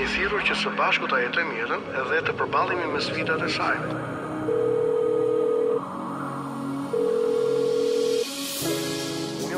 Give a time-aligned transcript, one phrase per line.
[0.00, 3.74] kemi thirrur që së bashku ta jetojmë jetën edhe të përballemi me sfidat e saj.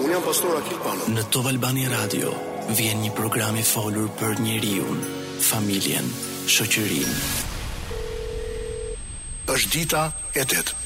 [0.03, 1.07] Unë pastor Akil Pano.
[1.15, 2.33] Në Top Albani Radio
[2.75, 4.87] vjen një program i folur për njeriu,
[5.47, 6.11] familjen,
[6.51, 7.15] shoqërinë.
[9.55, 10.03] Është dita
[10.41, 10.77] e tetë.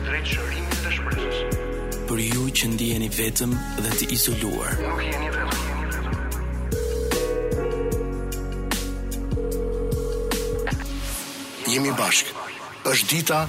[0.00, 1.70] Drejtshërimi i dëshpërisë.
[2.10, 4.74] Për ju që ndiheni vetëm dhe të izoluar.
[4.82, 5.65] Nuk jeni vetëm.
[11.76, 12.32] jemi bashkë.
[12.88, 13.40] Është dita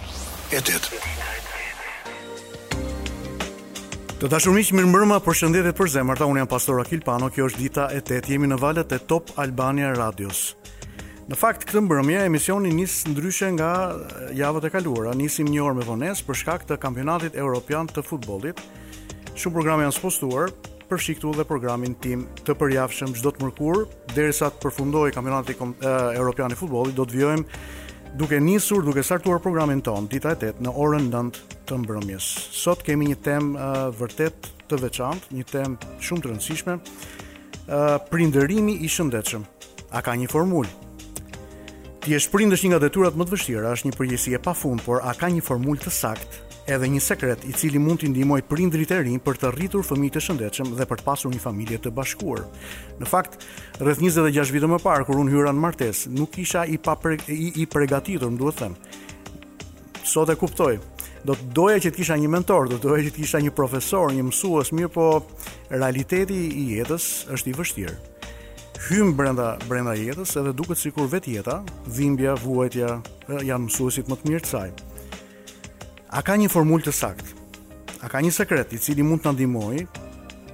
[0.52, 0.96] e 8.
[4.18, 6.20] Të dashur miq, mirëmbrëma, përshëndetje për zemër.
[6.20, 8.28] Ta unë jam Pastor Akil Pano, kjo është dita e 8.
[8.34, 10.56] Jemi në valët e Top Albania Radios.
[11.28, 13.70] Në fakt këtë mbrëmje emisioni nis ndryshe nga
[14.36, 15.14] javët e kaluara.
[15.20, 18.60] Nisim një orë më vonë për shkak të kampionatit evropian të futbollit.
[19.38, 20.52] Shumë programe janë spostuar,
[20.88, 23.84] për shiktu dhe programin tim të përjafshëm çdo të mërkur,
[24.16, 27.60] derisa të përfundojë kampionati e, i futbollit, do të vijojmë
[28.18, 31.30] duke nisur, duke startuar programin ton, dita e 8 në orën 9
[31.70, 32.28] të mbrëmjes.
[32.64, 38.80] Sot kemi një tem uh, vërtet të veçantë, një tem shumë të rëndësishme, uh, prinderimi
[38.82, 39.46] i shëndetshëm.
[39.96, 40.74] A ka një formulë?
[42.04, 45.06] Ti e shprindesh një nga detyrat më të vështira, është një përgjegjësi e pafund, por
[45.06, 48.92] a ka një formulë të saktë edhe një sekret i cili mund t'i ndihmojë prindrit
[48.92, 51.94] e rinj për të rritur fëmijë të shëndetshëm dhe për të pasur një familje të
[51.96, 52.42] bashkuar.
[53.00, 53.40] Në fakt,
[53.80, 57.16] rreth 26 vite më parë kur unë hyra në martesë, nuk isha i pa pre,
[57.32, 58.78] i, i përgatitur, duhet të them.
[60.08, 60.74] Sot e kuptoj.
[61.28, 63.54] Do të doja që të kisha një mentor, do të doja që të kisha një
[63.58, 65.08] profesor, një mësues, mirë po
[65.72, 67.96] realiteti i jetës është i vështirë.
[68.88, 71.58] Hym brenda brenda jetës, edhe duket sikur vetjeta,
[71.90, 72.92] dhimbja, vuajtja
[73.50, 74.70] janë mësuesit më të mirë të saj.
[76.08, 77.34] A ka një formulë të saktë?
[78.06, 79.82] A ka një sekret i cili mund të ndihmojë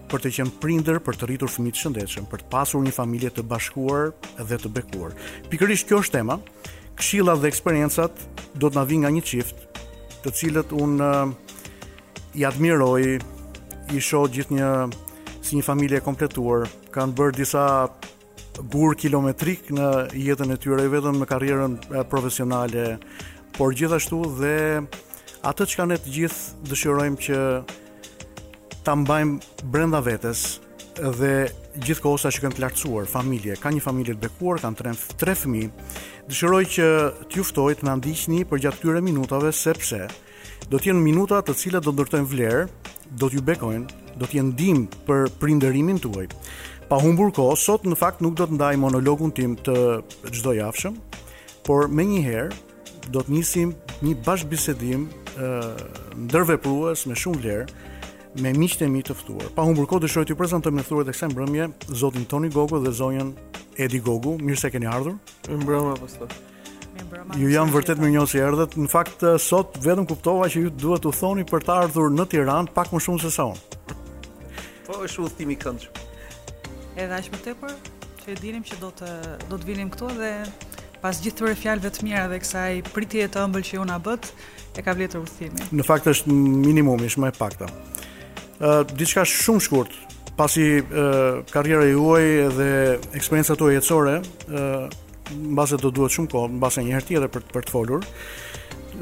[0.10, 3.30] për të qenë prindër për të rritur fëmijë të shëndetshëm, për të pasur një familje
[3.36, 4.10] të bashkuar
[4.50, 5.14] dhe të bekuar?
[5.52, 6.40] Pikërisht kjo është tema.
[6.98, 8.18] Këshilla dhe eksperiencat
[8.58, 9.80] do të na vinë nga një çift,
[10.26, 10.98] të cilët un
[12.38, 13.22] i admiroj,
[13.94, 14.72] i shoh gjithë një
[15.44, 17.66] si një familje e kompletuar, kanë bërë disa
[18.74, 21.78] gurë kilometrik në jetën e tyre, vetëm në karrierën
[22.10, 22.86] profesionale,
[23.58, 24.56] por gjithashtu dhe
[25.48, 27.40] atë që ka ne të gjithë dëshirojmë që
[28.86, 30.44] ta mbajmë brenda vetes
[31.18, 31.32] dhe
[31.84, 35.72] gjithkohosa që kemi lartësuar, familje, ka një familje të bekuar, kanë tre tre fëmijë.
[36.30, 36.88] Dëshiroj që
[37.28, 40.00] t'ju ftoj të na ndiqni për gjatë këtyre minutave sepse
[40.72, 42.64] do të jenë minuta të cilat do ndërtojnë vlerë,
[43.20, 46.28] do t'ju bekojnë, do të jenë ndihmë për prindërimin tuaj.
[46.88, 49.76] Pa humbur kohë, sot në fakt nuk do të ndaj monologun tim të
[50.32, 51.02] çdo javshëm,
[51.68, 52.73] por më njëherë
[53.12, 53.74] do të nisim
[54.06, 55.50] një bashkëbisedim ë
[56.28, 59.50] ndërveprues me shumë vlerë me miqte e mi të ftuar.
[59.56, 61.68] Pa humbur kohë dëshoj t'ju prezantoj me ftuarët e kësaj mbrëmje
[62.02, 63.30] zotin Toni Gogu dhe zonjën
[63.84, 64.38] Edi Gogu.
[64.42, 65.18] Mirë se keni ardhur.
[65.52, 66.32] Mbrëmje pastaj.
[67.38, 71.02] Ju jam vërtet më njësë i erdhët Në fakt, sot vetëm kuptova që ju duhet
[71.04, 73.94] të thoni për të ardhur në Tiran pak më shumë se sa unë
[74.86, 75.90] Po është u thimi këndshë
[77.02, 77.74] Edhe është më tepër
[78.22, 79.10] që e dinim që do të,
[79.50, 80.30] do të vinim këtu dhe
[81.04, 84.30] pas gjithë tëre fjalëve të mira dhe kësaj pritje të ëmbël që ju na bët,
[84.78, 85.66] e ka vlerë urthimi.
[85.76, 87.68] Në fakt është minimumi, është më e pakta.
[87.68, 89.98] Ë uh, diçka shumë shkurt,
[90.40, 92.24] pasi ë uh, karriera juaj
[92.56, 92.70] dhe
[93.20, 94.98] eksperjenca tuaj jetësore ë uh,
[95.52, 98.08] mbase do duhet shumë kohë, mbase një herë tjetër për të për të folur.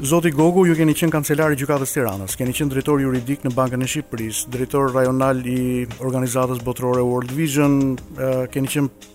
[0.02, 3.50] Zoti Gogu, ju keni qenë kancelari i Gjykatës së Tiranës, keni qenë drejtori juridik në
[3.54, 5.58] Bankën e Shqipërisë, drejtori rajonal i
[6.02, 7.78] organizatës botërore World Vision,
[8.18, 9.10] uh, keni qenë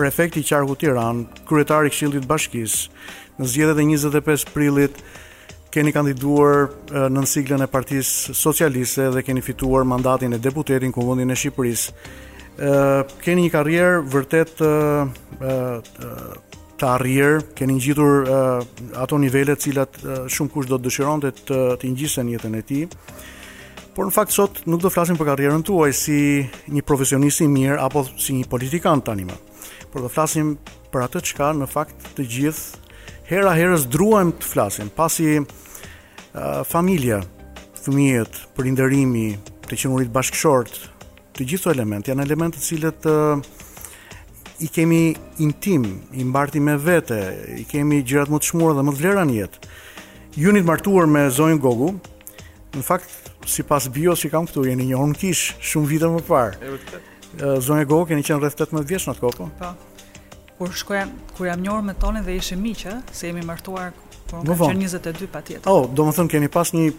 [0.00, 2.86] prefekti qarku Tiran, kryetari i Këshillit Bashkis,
[3.40, 5.02] në zgjedhjet e 25 prillit
[5.74, 6.70] keni kandiduar
[7.12, 11.96] në siglën e Partisë Socialiste dhe keni fituar mandatin e deputetit në Kuvendin e Shqipërisë.
[12.60, 15.50] Ë keni një karrierë vërtet ë
[16.80, 18.32] të arrier, keni ngjitur
[19.04, 20.00] ato nivele të cilat
[20.32, 22.88] shumë kush do të dëshironte të të ngjisen jetën e tij.
[23.94, 26.18] Por në fakt sot nuk do flasim për karrierën tuaj si
[26.72, 29.40] një profesionist i mirë apo si një politikan tani më
[29.90, 30.52] por do flasim
[30.92, 32.94] për atë çka në fakt të gjithë
[33.30, 37.20] hera herës druajm të flasim, pasi uh, familja,
[37.84, 39.28] fëmijët, prindërimi,
[39.66, 40.78] të qenurit bashkëshort,
[41.36, 43.42] të gjithë këto elemente janë elemente të cilët uh,
[44.60, 45.02] i kemi
[45.42, 47.20] intim, i mbarti me vete,
[47.62, 49.62] i kemi gjërat më të çmuara dhe më të vlera në jetë.
[50.50, 51.94] Unit martuar me zonjën Gogu,
[52.76, 56.58] në fakt si pas bios që kam këtu, jeni një honkish shumë vite më parë.
[56.60, 59.34] E zonë go, keni qenë rreth 18 vjeç në atë kohë?
[59.34, 59.48] Po.
[59.58, 60.46] po.
[60.60, 61.06] Kur shkoja,
[61.36, 62.82] kur jam njërë me tonë dhe ishim miq,
[63.16, 65.70] se jemi martuar kur unë kam qenë 22 patjetër.
[65.70, 66.90] Oh, domethënë keni pas një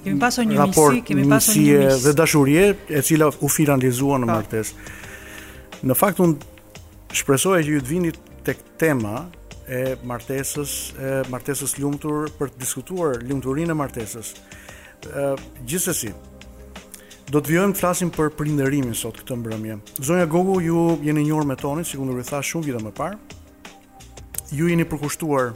[0.00, 4.16] Kemi pasur një rapor, misi, kemi pasur një misi dhe dashurie e cila u finalizua
[4.22, 4.36] në po.
[4.38, 4.94] martesë.
[5.84, 8.12] Në fakt unë shpresoja që ju të vini
[8.46, 9.26] tek tema
[9.68, 14.32] e martesës, e martesës lumtur për të diskutuar lumturinë e martesës.
[15.04, 15.26] Ë
[15.68, 16.14] gjithsesi,
[17.30, 19.74] Do të vijojmë të flasim për prindërimin sot këtë mbrëmje.
[20.02, 23.20] Zonja Gogu ju jeni njohur me tonin, si do i tha shumë vite më parë.
[24.50, 25.52] Ju jeni përkushtuar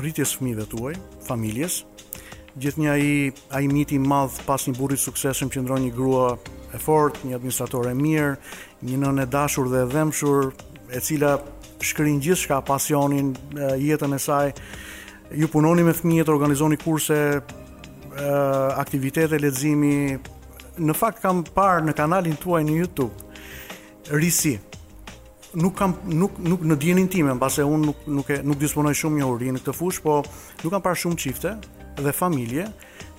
[0.00, 1.84] rritjes fëmijëve tuaj, familjes.
[2.58, 3.06] Gjithnjë ai
[3.54, 6.32] ai miti i madh pas një burit suksesshëm që ndron një grua
[6.74, 8.34] e fortë, një administrator e mirë,
[8.82, 10.50] një nënë e dashur dhe e dhëmshur,
[10.90, 11.36] e cila
[11.78, 13.36] shkrin gjithçka pasionin,
[13.78, 14.50] jetën e saj.
[15.30, 17.20] Ju punoni me fëmijët, organizoni kurse,
[18.82, 20.16] aktivitete, ledzimi,
[20.78, 23.34] në fakt kam parë në kanalin tuaj në YouTube
[24.18, 24.56] Risi.
[25.54, 29.20] Nuk kam nuk nuk në dijenin time, mbase un nuk nuk e nuk disponoj shumë
[29.22, 30.16] një uri në këtë fushë, po
[30.64, 31.52] nuk kam parë shumë çifte
[32.02, 32.66] dhe familje,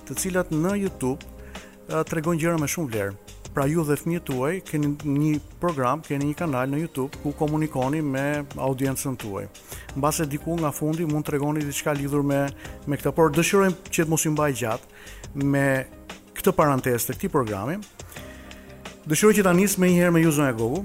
[0.06, 3.16] të cilat në YouTube tregojnë gjëra me shumë vlerë.
[3.56, 5.30] Pra ju dhe fëmijët tuaj keni një
[5.62, 8.26] program, keni një kanal në YouTube ku komunikoni me
[8.60, 9.48] audiencën tuaj.
[9.96, 12.44] Mbase diku nga fundi mund tregoni diçka lidhur me
[12.86, 15.66] me këtë, por dëshirojmë që të mos i mbajë gjatë me
[16.36, 17.78] këtë parantesë të këti programi
[19.06, 20.82] Dëshiroj që ta njësë me njëherë me ju zonja gogu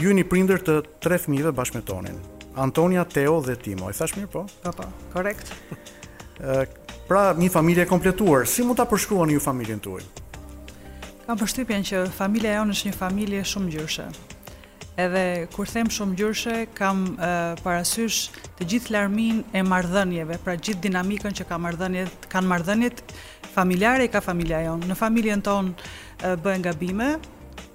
[0.00, 2.18] Ju një prinder të tre fmive bashkë me tonin
[2.64, 4.44] Antonia, Teo dhe Timo E thash mirë po?
[4.64, 5.52] Pa pa, korekt
[7.08, 9.98] Pra një familje kompletuar Si mund ta përshkruani ju familjen të
[11.24, 14.08] Kam përshkrypjen që familja e onë është një familje shumë gjyrshë
[15.00, 15.22] Edhe
[15.54, 18.18] kur them shumë gjyrshë Kam uh, parasysh
[18.54, 23.00] të gjithë larmin e marrëdhënieve, Pra gjithë dinamikën që ka mardhënjet, kanë mardhënjet
[23.60, 24.88] familjare e ka familja jonë.
[24.90, 27.08] Në familjen tonë bëhen gabime,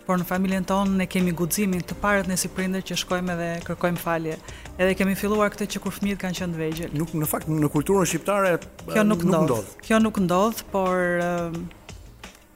[0.07, 4.01] por në familjen tonë ne kemi guximin të parët në prinder që shkojmë edhe kërkojmë
[4.03, 4.35] falje.
[4.79, 6.93] Edhe kemi filluar këtë që kur fëmijët kanë qenë të vegjël.
[7.01, 8.53] Nuk në fakt në kulturën shqiptare
[8.87, 9.49] kjo nuk, nuk ndodh.
[9.51, 9.73] ndodh.
[9.85, 10.95] Kjo nuk ndodh, por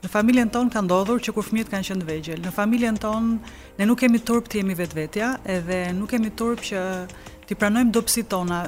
[0.03, 2.41] në familjen tonë ka ndodhur që kur fëmijët kanë qenë të vegjël.
[2.47, 6.83] Në familjen tonë ne nuk kemi turp të jemi vetvetja, edhe nuk kemi turp që
[7.47, 8.63] ti pranojmë dobësitë tona.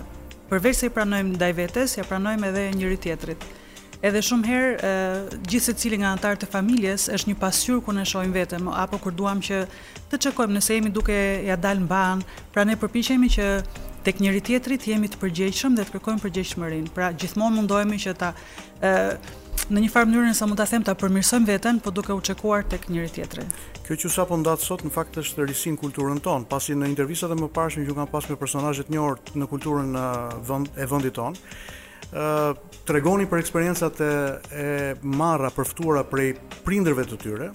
[0.51, 3.47] Përveç se i pranojmë ndaj vetes, ja pranojmë edhe njëri tjetrit.
[4.05, 4.89] Edhe shumë herë
[5.49, 9.13] gjithë secili nga anëtarët e familjes është një pasqyrë ku ne shohim veten apo kur
[9.21, 9.61] duam që
[10.11, 11.15] të çekojmë nëse jemi duke
[11.47, 12.19] ja dalë mban,
[12.53, 13.47] pra ne përpiqemi që
[14.05, 16.91] tek njëri tjetri të jemi të përgjegjshëm dhe të kërkojmë përgjegjshmërinë.
[16.99, 18.29] Pra gjithmonë mundohemi që ta
[18.85, 22.21] ë në një farë mënyrë sa mund ta them ta përmirësojmë veten, po duke u
[22.29, 23.47] çekuar tek njëri tjetri.
[23.87, 27.33] Kjo që sa po ndat sot në fakt është rrisin kulturën ton, pasi në intervistat
[27.33, 31.39] e mëparshme që kanë pasur me personazhe të njohur në kulturën e vendit ton,
[32.11, 34.09] të regoni për eksperiencat e,
[34.65, 34.67] e
[35.01, 36.33] marra përftuara prej
[36.65, 37.51] prindrëve të tyre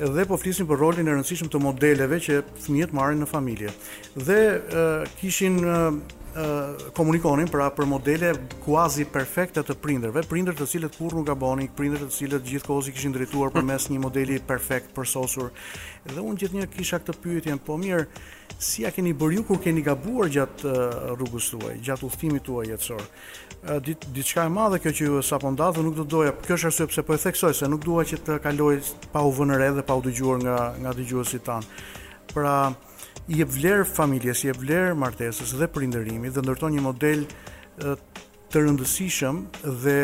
[0.00, 3.72] dhe po flisim për rolin e rëndësishëm të modeleve që fëmijët marrin në familje.
[4.16, 4.38] Dhe
[5.20, 5.58] kishin
[6.94, 8.28] komunikonin pra për modele
[8.62, 12.92] kuazi perfekte të prindërve, prindër të cilët kurrë nuk gabonin, prindër të cilët gjithkohë i
[12.94, 15.50] kishin drejtuar përmes një modeli perfekt përsosur.
[16.06, 18.06] Dhe unë një kisha këtë pyetje, po mirë,
[18.58, 20.74] si ja keni bërë ju kur keni gabuar gjatë
[21.18, 23.02] rrugës tuaj, gjatë udhëtimit tuaj jetësor?
[23.84, 27.04] Dit diçka e madhe kjo që sapo dhe nuk do doja, kjo është arsye pse
[27.06, 28.78] po e theksoj se nuk dua që të kaloj
[29.12, 31.66] pa u vënë dhe pa u dëgjuar nga nga dëgjuesit tanë.
[32.30, 32.54] Pra,
[33.30, 37.22] i vlerë familjes, i vlerë martesës dhe prindërimit dhe ndërton një model
[38.50, 39.36] të rëndësishëm
[39.84, 39.98] dhe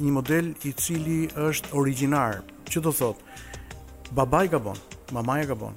[0.00, 2.38] një model i cili është origjinar.
[2.70, 3.80] Që do thotë?
[4.16, 4.78] Babai gabon,
[5.12, 5.74] mamaja gabon.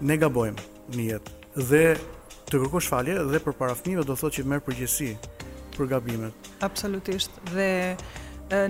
[0.00, 0.60] Ne gabojmë
[0.94, 1.82] një jetë dhe
[2.46, 5.10] të kërkosh falje dhe për para fëmijëve do thotë që merr përgjegjësi
[5.76, 6.50] për gabimet.
[6.66, 7.66] Absolutisht dhe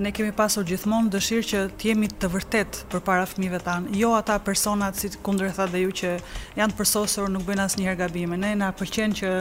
[0.00, 4.14] ne kemi pasur gjithmonë dëshirë që të jemi të vërtet për para fëmive tanë, jo
[4.16, 6.12] ata personat si të kundre tha dhe ju që
[6.56, 8.38] janë përsosur nuk bëjnë asë njëherë gabime.
[8.40, 9.35] Ne nga përqen që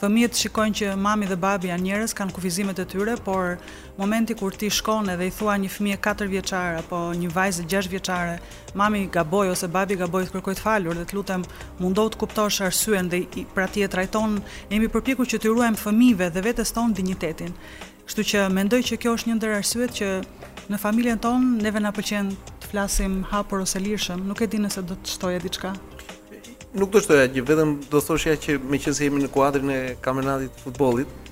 [0.00, 3.58] fëmijët shikojnë që mami dhe babi janë njërës, kanë kufizimet e tyre, por
[4.00, 7.92] momenti kur ti shkone dhe i thua një fëmije 4 vjeqare, apo një vajzë 6
[7.92, 8.38] vjeqare,
[8.74, 11.44] mami ga ose babi ga boj të kërkojt falur dhe të lutem
[11.78, 13.20] mundot të kuptosh arsuen dhe
[13.54, 17.52] pra tjetë rajton, mi përpiku që të ruajmë fëmive dhe vetës tonë dignitetin.
[18.04, 20.08] Kështu që mendoj që kjo është një ndër arsyet që
[20.72, 24.82] në familjen tonë neve na pëlqen të flasim hapur ose lirshëm, nuk e di nëse
[24.84, 25.70] do të shtoja diçka.
[26.76, 29.80] Nuk do të shtoja, që vetëm do thoshja që me se jemi në kuadrin e
[30.04, 31.30] kampionatit të futbollit,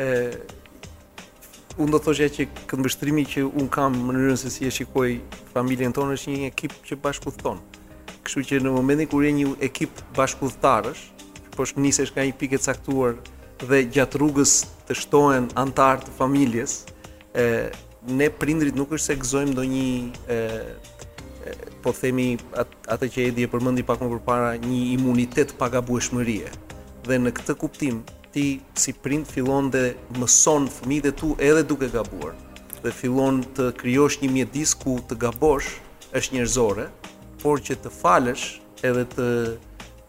[0.00, 0.14] ë
[1.84, 5.10] unë do thoshja që këmbështrimi që un kam në mënyrën se si e shikoj
[5.52, 7.60] familjen tonë është një ekip që bashkufton.
[8.24, 11.04] Kështu që në momentin kur je një ekip bashkufttarësh,
[11.54, 13.20] po shkënisesh nga një pikë caktuar
[13.62, 14.54] dhe gjatë rrugës
[14.88, 16.74] të shtohen antar të familjes,
[17.38, 17.44] e
[18.18, 19.84] ne prindrit nuk është se gëzojmë ndonjë
[20.28, 20.40] e
[21.84, 22.28] po themi
[22.94, 26.38] atë që Edi e përmendi pak më parë, një imunitet pa gabueshmëri.
[27.04, 28.00] Dhe në këtë kuptim,
[28.32, 28.46] ti
[28.80, 29.84] si prind fillon të
[30.18, 32.34] mëson fëmijët e tu edhe duke gabuar
[32.84, 35.70] dhe fillon të krijosh një mjedis ku të gabosh
[36.18, 36.82] është njerëzore,
[37.40, 38.42] por që të falësh
[38.84, 39.28] edhe të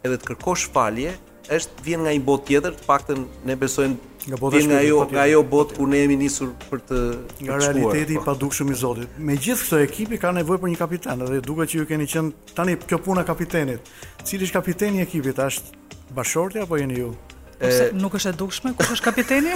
[0.04, 1.14] edhe të kërkosh falje
[1.54, 5.00] është vjen nga një botë tjetër, të paktën ne besojmë nga bota vjen nga ajo
[5.04, 7.00] po nga ajo botë ku ne jemi nisur për të
[7.44, 8.24] nga për realiteti i po.
[8.32, 9.20] padukshëm i Zotit.
[9.30, 12.78] Megjithë këto ekipi ka nevojë për një kapiten, dhe duket që ju keni qenë tani
[12.82, 13.92] kjo puna kapitenit.
[14.26, 15.40] Cili është kapiteni i ekipit?
[15.40, 17.12] Është Bashorti apo jeni ju?
[17.56, 17.92] Ose e...
[17.96, 19.54] nuk është e dukshme kush është kapiteni?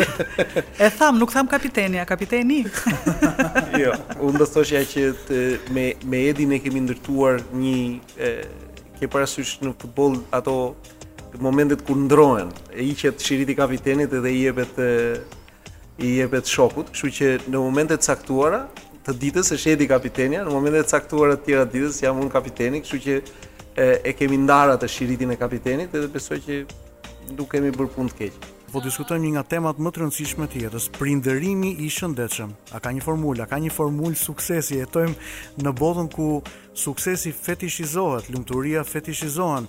[0.79, 2.62] e tham, nuk tham kapiteni, a kapiteni?
[3.81, 3.91] jo,
[4.29, 5.41] unë do thoshja që të,
[5.75, 7.75] me me Edin e kemi ndërtuar një
[8.22, 8.31] e,
[9.01, 10.55] ke parasysh në futboll ato
[11.38, 14.72] momentet kur ndrohen, e iqet shiriti kapitenit edhe i jepet
[16.04, 18.64] i jepet shokut, kështu që në momentet caktuara
[19.06, 23.00] të ditës është i kapitenia, në momentet caktuara të tjera ditës jam unë kapiteni, kështu
[23.06, 23.18] që
[23.76, 26.62] e, e kemi ndarë atë shiritin e kapitenit edhe besoj që
[27.38, 28.56] nuk kemi bërë punë të keqë.
[28.70, 32.52] Po diskutojmë një nga temat më të rëndësishme të jetës, prindërimi i shëndetshëm.
[32.78, 34.78] A ka një formulë, a ka një formulë suksesi?
[34.84, 35.16] Jetojmë
[35.66, 36.28] në botën ku
[36.78, 39.66] suksesi fetishizohet, lumturia fetishizohen.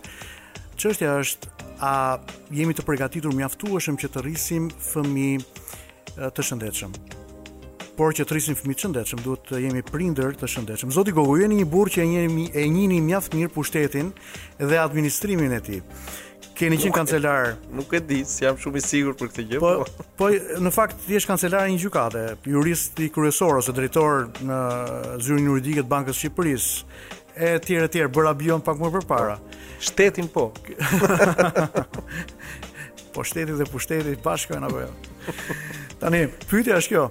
[0.81, 1.49] Çështja është
[1.85, 1.93] a
[2.57, 5.43] jemi të përgatitur mjaftueshëm që të rrisim fëmijë
[6.39, 6.95] të shëndetshëm.
[7.99, 10.95] Por që të rrisim fëmijë të shëndetshëm duhet të jemi prindër të shëndetshëm.
[10.97, 14.09] Zoti Gogu jeni një burrë që e njeh e njihni mjaft mirë pushtetin
[14.63, 15.83] dhe administrimin e tij.
[16.57, 19.61] Keni qenë kancelar, nuk e di, jam shumë i sigurt për këtë gjë.
[19.63, 22.25] Po, po, po në fakt ti je kancelar i një gjykate,
[22.57, 24.59] jurist i kryesor ose drejtor në
[25.25, 26.93] zyrën juridike të Bankës së Shqipërisë
[27.41, 29.39] e tjerë e tjerë, bëra bion pak më për para.
[29.81, 30.43] shtetin po.
[33.15, 34.91] po shtetin dhe po shtetin, apo jo.
[36.03, 37.05] Tani, pyte është kjo,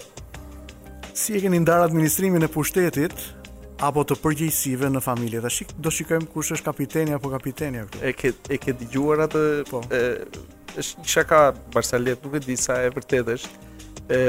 [1.18, 5.42] si e keni ndarë administrimin e pushtetit shtetit, apo të përgjegjësive në familje.
[5.42, 8.04] Tash do shikojmë kush është kapiteni apo kapiteni këtu.
[8.04, 9.44] E ke e ke dëgjuar atë?
[9.72, 9.82] Po.
[10.80, 11.42] është çka ka
[11.74, 13.68] Barsalet, nuk e di sa e vërtetë është.
[14.10, 14.24] Ë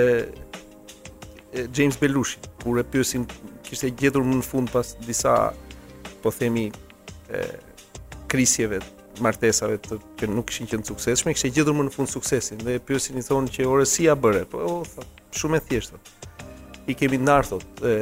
[1.77, 3.25] James Belushi, kur e pyesin,
[3.67, 5.37] kishte gjetur më në fund pas disa
[6.23, 6.71] po themi
[7.29, 7.47] e,
[8.29, 8.81] krisjeve
[9.25, 13.19] martesave të, që nuk ishin qenë suksesshme, kishte gjetur më në fund suksesin dhe pyesin
[13.21, 14.45] i thonë që ore si ja bëre?
[14.49, 15.05] Po o, tha,
[15.37, 16.01] shumë e thjeshtë.
[16.91, 17.93] I kemi ndar thot, e,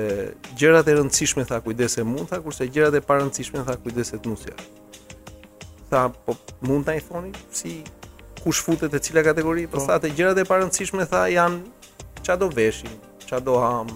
[0.60, 4.54] gjërat e rëndësishme tha kujdese mund tha, kurse gjërat e rëndësishme tha kujdese të nusja.
[5.90, 6.36] Tha, po
[6.68, 7.80] mund ta i thoni si
[8.44, 9.66] kush futet e cila kategori?
[9.72, 10.06] Po tha, po.
[10.06, 12.94] të gjërat e parëndësishme tha janë çado veshin,
[13.26, 13.90] çado ham,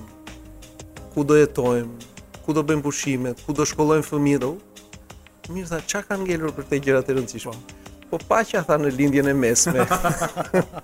[1.15, 2.11] ku do jetojmë,
[2.45, 4.51] ku do bëjmë pushimet, ku do shkollojmë fëmijët.
[5.53, 7.55] Mirë tha, çka kanë ngelur për këto gjëra të rëndësishme.
[8.11, 9.87] Po paqja tha në lindjen e mesme.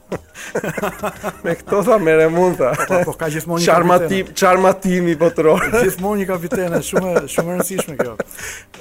[1.44, 2.70] Me këto tha merë mund tha.
[2.88, 5.66] Po, po ka gjithmonë një çarmatim, çarmatimi botror.
[5.74, 8.16] Gjithmonë një kapitenë shumë shumë e rëndësishme kjo.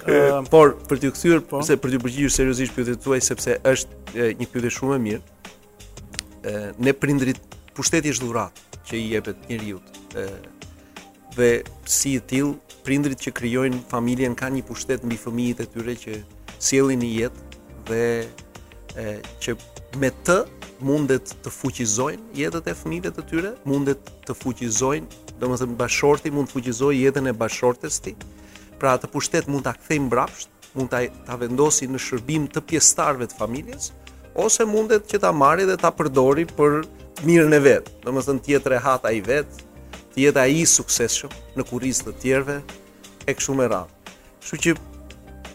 [0.07, 1.83] Ë, por për të kthyer, pse po?
[1.85, 5.23] për të përgjigjur seriozisht pyetjes tuaj sepse është një pyetje shumë e mirë.
[6.47, 7.43] Ë, ne prindrit
[7.77, 9.83] pushteti është dhuratë që i jepet njeriu
[11.37, 12.53] dhe si e till
[12.87, 16.17] prindrit që krijojnë familjen kanë një pushtet mbi fëmijët e tyre që
[16.63, 17.45] sjellin në jetë
[17.89, 18.01] dhe
[19.03, 19.05] e,
[19.43, 19.57] që
[20.01, 20.37] me të
[20.87, 25.07] mundet të fuqizojnë jetën e fëmijëve të tyre, mundet të fuqizojnë,
[25.41, 28.15] domethënë bashorti mund të fuqizojë jetën e bashortes tij.
[28.81, 33.29] Pra atë pushtet mund ta kthejmë mbrapsht, mund ta ta vendosi në shërbim të pjesëtarëve
[33.31, 33.91] të familjes
[34.37, 36.83] ose mundet që ta marrë dhe ta përdori për
[37.25, 37.87] mirën e vet.
[38.05, 39.49] Domethënë tjetër e hata i vet,
[40.17, 42.53] të jetë ai i suksesshëm në kurrizë të tjerëve
[43.29, 44.15] e kështu me radhë.
[44.41, 44.73] Kështu që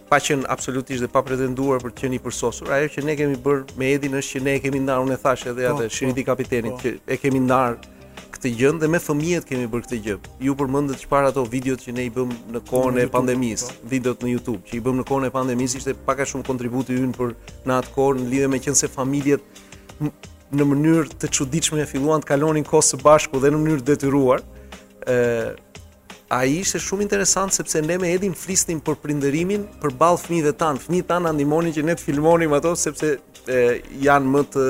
[0.07, 3.65] paqen absolutisht dhe pa pretenduar për të qenë i përsosur, ajo që ne kemi bër
[3.81, 5.97] me Edin është që ne e kemi ndarë unë thashë edhe po, atë oh, po,
[5.97, 6.79] shirit i kapitenit oh.
[6.79, 6.87] Po.
[6.87, 10.17] që e kemi ndarë këtë gjë dhe me fëmijët kemi bër këtë gjë.
[10.47, 13.87] Ju përmendët çfarë ato videot që ne i bëm në kohën e pandemisë, oh.
[13.93, 17.01] videot në YouTube që i bëm në kohën e pandemisë ishte pak a shumë kontributi
[17.03, 17.35] ynë për
[17.67, 19.99] në atë kohë në lidhje me qenëse familjet
[20.53, 24.43] në mënyrë të çuditshme filluan të kalonin kohë së bashku dhe në mënyrë detyruar
[25.07, 25.55] ë
[26.33, 30.39] a i ishte shumë interesant sepse ne me edhin flisnim për prinderimin për balë fmi
[30.45, 30.81] dhe tanë.
[30.87, 33.11] Fmi tanë andimoni që ne të filmonim ato sepse
[33.53, 33.59] e,
[34.01, 34.65] janë më të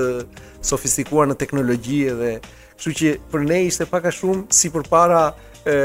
[0.66, 5.20] sofistikuar në teknologji dhe kështu që për ne ishte paka shumë si për para
[5.62, 5.76] e,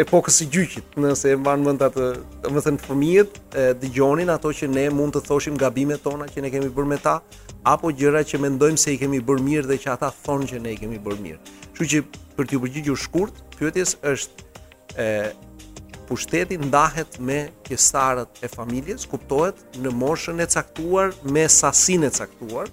[0.00, 2.08] epokës i gjyqit nëse e mbanë mend të
[2.56, 6.54] më thënë fëmijet e, dëgjonin ato që ne mund të thoshim gabimet tona që ne
[6.56, 7.18] kemi bërë me ta
[7.68, 10.72] apo gjëra që mendojmë se i kemi bër mirë dhe që ata thonë që ne
[10.74, 11.38] i kemi bër mirë.
[11.70, 12.00] Kështu që
[12.36, 14.48] për t'ju përgjigjur shkurt, pyetjes është
[14.98, 15.08] e
[16.08, 22.72] pushteti ndahet me pjesëtarët e familjes, kuptohet në moshën e caktuar me sasinë e caktuar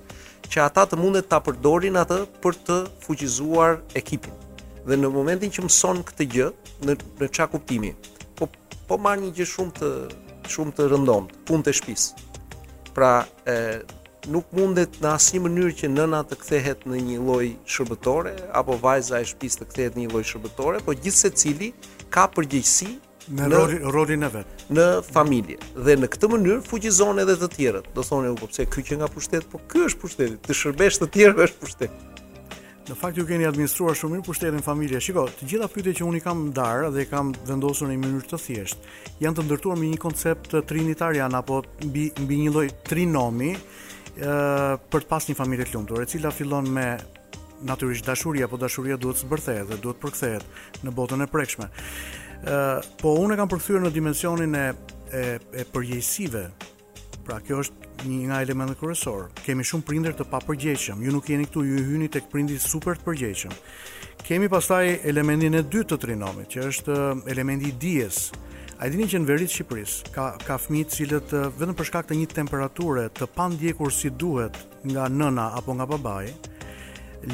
[0.50, 4.34] që ata të mundet ta përdorin atë për të fuqizuar ekipin.
[4.90, 6.50] Dhe në momentin që mëson këtë gjë,
[6.90, 7.94] në në ç'a kuptimi,
[8.40, 8.50] po
[8.90, 9.92] po marr një gjë shumë të
[10.50, 12.94] shumë të rëndomtë, punë të shtëpisë.
[12.96, 13.12] Pra,
[14.30, 17.46] nuk mundet në asnjë mënyrë që nëna të kthehet në një lloj
[17.76, 21.70] shërbëtore apo vajza e shtëpisë të kthehet në një lloj shërbëtore, por gjithsesi
[22.14, 22.90] ka përgjegjësi
[23.40, 25.60] në rolin në, rori, në vet, në familje.
[25.86, 27.90] Dhe në këtë mënyrë fuqizon edhe të tjerët.
[27.98, 31.10] Do thonë, po pse ky që nga pushteti, po ky është pushteti, të shërbesh të
[31.14, 32.06] tjerëve është pushteti.
[32.90, 35.04] Në fakt ju keni administruar shumë mirë pushtetin familjar.
[35.06, 38.40] Shiko, të gjitha pyetjet që uni kam ndar dhe kam vendosur në një mënyrë të
[38.48, 38.88] thjesht,
[39.22, 43.52] janë të ndërtuar me një koncept trinitarian apo mbi mbi një lloj trinomi,
[44.20, 46.88] për të pas një familje të lumtur, e cila fillon me
[47.68, 51.70] natyrisht dashuria, po dashuria duhet të zbërthehet dhe duhet përkthehet në botën e prekshme.
[52.40, 52.58] ë
[53.02, 54.66] po unë e kam përkthyer në dimensionin e
[55.12, 56.44] e, e përgjegjësive.
[57.26, 59.30] Pra kjo është një nga elementet kryesor.
[59.46, 61.02] Kemi shumë prindër të papërgjegjshëm.
[61.06, 63.56] Ju nuk jeni këtu, ju hyni tek prindi super të përgjegjshëm.
[64.26, 67.00] Kemi pastaj elementin e dytë të trinomit, që është
[67.34, 68.30] elementi i dijes.
[68.80, 72.16] A dini që në verit Shqipëris ka, ka fmi cilët eh, vetëm për shkak të
[72.16, 74.56] një temperature të pandjekur si duhet
[74.88, 76.30] nga nëna apo nga babaj,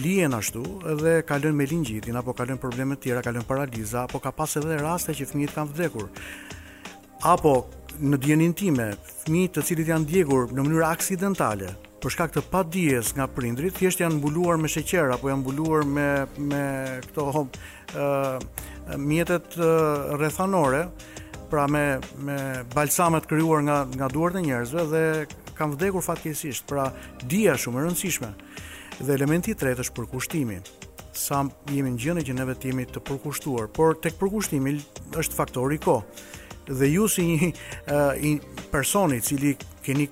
[0.02, 0.64] lijen ashtu
[1.04, 4.80] dhe kalën me lingjitin apo kalën probleme të tjera, kalën paraliza apo ka pas edhe
[4.82, 6.08] raste që fëmijët kanë vdekur.
[7.36, 7.54] Apo
[8.02, 8.90] në dijenin time,
[9.22, 14.02] fëmijë të cilët janë djekur në mënyrë aksidentale për shkak të padijes nga prindrit, thjesht
[14.02, 16.10] janë mbuluar me sheqer apo janë mbuluar me
[16.42, 16.64] me
[17.06, 17.46] këto ë uh,
[18.34, 18.40] eh,
[18.98, 20.88] mjetet uh, rrethanore,
[21.56, 25.04] pra me me balsamat krijuar nga nga duart e njerëzve dhe
[25.56, 26.92] kam vdekur fatkeqësisht, pra
[27.32, 28.30] dia shumë e rëndësishme.
[29.08, 30.58] Dhe elementi i tretë është përkushtimi.
[31.16, 34.74] Sa jemi në gjendje që ne vetë jemi të përkushtuar, por tek përkushtimi
[35.22, 36.26] është faktori kohë.
[36.76, 37.50] Dhe ju si një,
[37.88, 40.10] uh, person i cili keni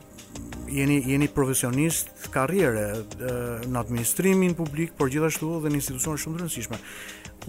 [0.74, 6.44] jeni jeni profesionist karriere uh, në administrimin publik, por gjithashtu edhe në institucione shumë të
[6.46, 6.82] rëndësishme.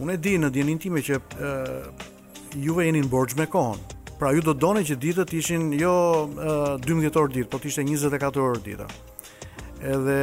[0.02, 1.20] Unë e di në dinin time që
[2.62, 3.80] juve jeni në borgj me kohën.
[4.18, 5.92] Pra ju do doni që ditët ishin jo
[6.26, 8.87] uh, 12 orë ditë, po të ishte 24 orë ditë.
[9.84, 10.18] Edhe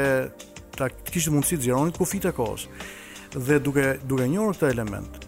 [0.77, 2.69] ta kishte mundësi të xhironit kufit e kohës.
[3.35, 5.27] Dhe duke duke njohur këtë element,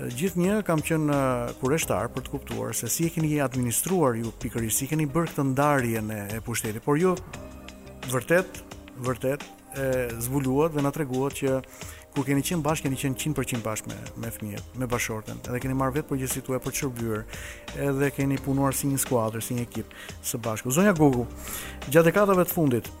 [0.00, 1.14] një kam qenë
[1.60, 5.46] kureshtar për të kuptuar se si e keni administruar ju pikërisht, si keni bërë këtë
[5.50, 7.14] ndarje në e pushtetit, por ju
[8.10, 8.62] vërtet
[9.02, 9.44] vërtet
[9.76, 9.88] e
[10.22, 11.58] zbuluat dhe na treguat që
[12.14, 15.76] kur keni qenë bashkë keni qenë 100% bashkë me me fëmijët, me bashortën, edhe keni
[15.78, 17.20] marrë vetë përgjegjësi tuaj për çrbyer,
[17.86, 19.94] edhe keni punuar si një skuadër, si një ekip
[20.26, 20.72] së bashku.
[20.74, 21.26] Zonja Gogu,
[21.90, 22.92] gjatë dekadave të fundit,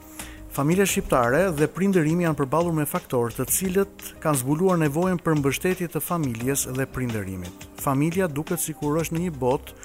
[0.50, 5.86] Familja shqiptare dhe prindërimi janë përballur me faktorë të cilët kanë zbuluar nevojën për mbështetje
[5.94, 7.68] të familjes dhe prindërimit.
[7.84, 9.76] Familja duket sikur është në një botë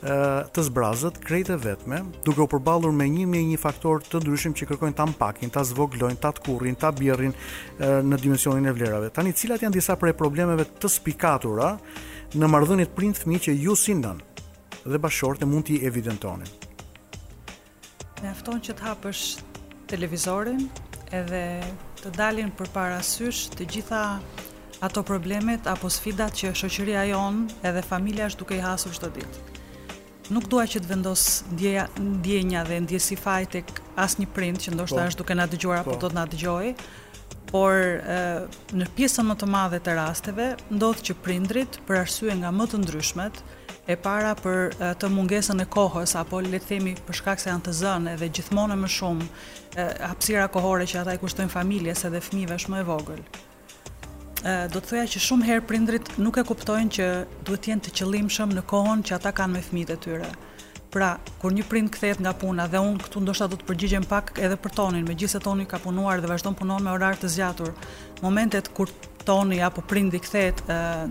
[0.00, 4.54] të zbrazët krejt e vetme, duke u përballur me një me një faktor të ndryshëm
[4.56, 7.34] që kërkojnë ta mpakin, ta zvoglojnë, ta tkurrin, ta bjerrin
[8.08, 9.10] në dimensionin e vlerave.
[9.12, 11.74] Tani cilat janë disa prej problemeve të spikatura
[12.32, 14.22] në marrëdhëniet prind-fëmijë që ju sindan
[14.86, 16.48] dhe bashortë mund t'i evidentonin.
[18.22, 19.26] Mjafton që të hapësh
[19.92, 20.64] televizorin
[21.12, 21.44] edhe
[22.00, 24.02] të dalin për parasysh të gjitha
[24.80, 29.48] ato problemet apo sfidat që shoqëria jonë edhe familja është duke i hasur çdo ditë
[30.34, 31.22] nuk dua që të vendos
[31.54, 35.06] ndjeja ndjenja dhe ndjesi faj tek asnjë print që ndoshta po.
[35.10, 36.00] është duke na dëgjuar apo po.
[36.04, 36.66] do të na dëgjoj.
[37.50, 37.78] Por
[38.78, 42.76] në pjesën më të madhe të rasteve ndodh që prindrit për arsye nga më të
[42.84, 43.34] ndryshmet
[43.92, 44.58] e para për
[45.02, 48.28] të mungesën e kohës apo le të themi për shkak se janë të zënë edhe
[48.38, 52.88] gjithmonë më shumë hapësira kohore që ata i kushtojnë familjes edhe fëmijëve është më e
[52.92, 53.22] vogël
[54.42, 57.08] do të thoya që shumë herë prindrit nuk e kuptojnë që
[57.46, 60.30] duhet jenë të qëllimshëm në kohën që ata kanë me fëmijët e tyre.
[60.90, 64.32] Pra, kur një prind kthehet nga puna dhe unë këtu ndoshta do të përgjigjem pak
[64.42, 67.68] edhe për tonin, megjithëse Toni ka punuar dhe vazhdon punon me orar të zgjatur.
[68.24, 68.90] Momentet kur
[69.22, 70.64] Toni apo prindi kthehet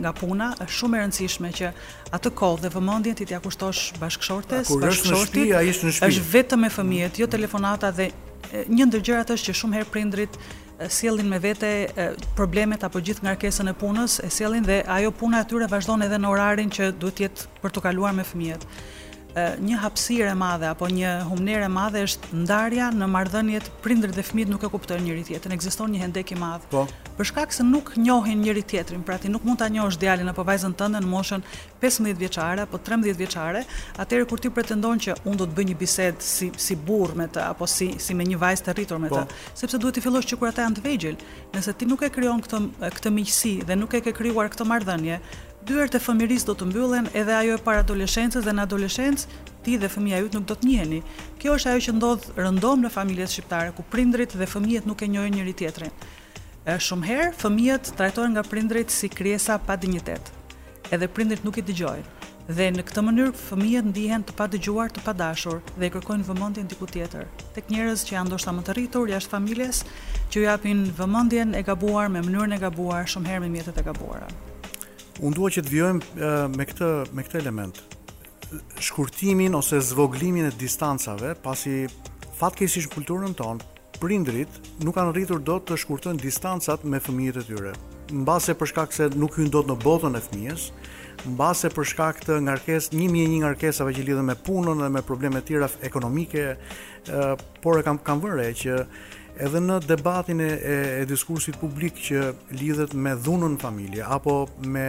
[0.04, 1.72] nga puna është shumë e rëndësishme që
[2.18, 5.54] atë kohë dhe vëmendjen ti t'i kushtosh bashkëshortes, bashkëshortit.
[5.56, 8.10] Është vetëm me fëmijët, jo telefonata dhe
[8.68, 10.36] një ndër gjërat është që shumë herë prindrit
[10.88, 11.90] sjellin me vete
[12.38, 16.18] problemet apo gjithë ngarkesën e punës, e sjellin dhe ajo puna e tyre vazhdon edhe
[16.22, 18.64] në orarin që duhet të jetë për të kaluar me fëmijët
[19.38, 24.24] një hapësirë e madhe apo një humnerë e madhe është ndarja në marrëdhëniet prindër dhe
[24.26, 26.66] fëmijë nuk e kupton njëri tjetrin, ekziston një hendek i madh.
[26.72, 26.88] Po.
[27.20, 30.44] Për shkak se nuk njohin njëri tjetrin, pra ti nuk mund ta njohësh djalin apo
[30.48, 31.46] vajzën tënde në moshën
[31.84, 33.62] 15 vjeçare apo 13 vjeçare,
[34.02, 37.28] atëherë kur ti pretendon që un do të bëj një bisedë si si burr me
[37.30, 39.20] të apo si si me një vajzë të rritur me po.
[39.20, 41.22] të, sepse duhet të fillosh që kur ata janë të vegjël,
[41.54, 42.64] nëse ti nuk e krijon këtë
[42.98, 45.20] këtë miqësi dhe nuk e ke krijuar këtë marrëdhënie,
[45.70, 49.76] dyert e fëmirisë do të mbyllen edhe ajo e para adoleshencës dhe në adoleshencë ti
[49.78, 51.02] dhe fëmia jut nuk do të njiheni.
[51.40, 55.10] Kjo është ajo që ndodh rëndom në familjet shqiptare ku prindrit dhe fëmijët nuk e
[55.14, 55.94] njohin njëri tjetrin.
[56.66, 60.34] Shumë herë fëmijët trajtohen nga prindrit si krijesa pa dinjitet.
[60.90, 62.16] Edhe prindrit nuk i dëgjojnë.
[62.50, 66.90] Dhe në këtë mënyrë fëmijët ndihen të padëgjuar, të padashur dhe i kërkojnë vëmendjen diku
[66.90, 69.84] tjetër, tek njerëz që janë ndoshta më të rritur jashtë familjes,
[70.34, 73.86] që i japin vëmendjen e gabuar me mënyrën e gabuar, shumë herë me mjetet e
[73.86, 74.34] gabuara.
[75.20, 77.80] Unë duhet që të vjojmë me, këtë, me këtë element.
[78.82, 81.84] Shkurtimin ose zvoglimin e distancave, pasi
[82.40, 83.66] fatkesish kulturën tonë,
[84.00, 87.74] prindrit nuk kanë rritur dot të shkurtojnë distancat me fëmijët e tyre.
[88.26, 90.64] base për shkak se nuk hyn dot në botën e fëmijës,
[91.30, 95.04] mbase për shkak të ngarkesë, një mijë një ngarkesave që lidhen me punën dhe me
[95.06, 96.56] probleme të tjera ekonomike,
[97.62, 98.80] por e kam kam vënë re që
[99.40, 102.24] edhe në debatin e, e, e diskursit publik që
[102.60, 104.88] lidhet me dhunën familje apo me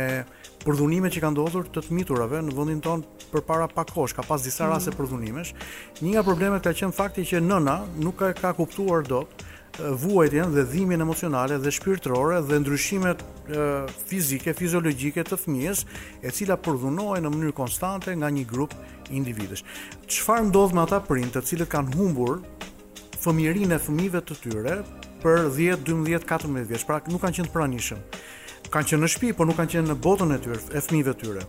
[0.65, 4.43] përdhunime që kanë ndodhur të të miturave në vendin tonë përpara pak kohësh, ka pas
[4.45, 4.99] disa raste mhm.
[4.99, 5.53] përdhunimesh.
[6.03, 9.47] Një nga problemet ka qenë fakti që nëna nuk ka, ka kuptuar dot
[9.81, 13.69] vuajtjen dhe dhimin emocionale dhe shpirtërore dhe ndryshimet e,
[14.11, 15.85] fizike, fiziologjike të fëmijës,
[16.27, 18.75] e cila përdhunohen në mënyrë konstante nga një grup
[19.15, 19.63] individësh.
[20.11, 22.43] Çfarë ndodh me ata prind të cilët kanë humbur
[23.20, 24.76] fëmijërinë e fëmijëve të tyre
[25.20, 28.04] për 10, 12, 14 vjeç, pra nuk kanë qenë të pranishëm.
[28.72, 31.26] Kanë qenë në shtëpi, por nuk kanë qenë në botën e tyre, e fëmijëve të
[31.26, 31.44] tyre.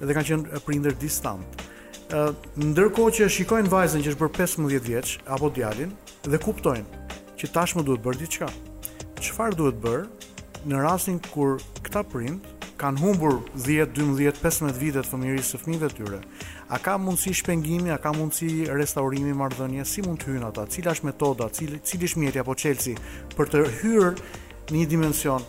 [0.00, 1.62] Dhe kanë qenë prindër distant.
[2.10, 2.32] Ë,
[2.72, 5.94] ndërkohë që shikojnë vajzën që është për 15 vjeç apo djalin
[6.26, 7.02] dhe kuptojnë
[7.38, 8.50] që tashmë duhet bërë diçka.
[9.24, 10.02] Çfarë duhet bër
[10.66, 12.50] në rastin kur këta prind
[12.80, 16.20] kanë humbur 10, 12, 15 vite të fëmijërisë së fëmijëve të tyre.
[16.74, 20.64] A ka mundësi shpengimi, a ka mundësi restaurimi marrëdhënies, si mund të hyjnë ata?
[20.74, 22.94] Cila është metoda, cili cili është mjeti apo çelësi
[23.38, 24.08] për të hyrë
[24.72, 25.44] në një dimension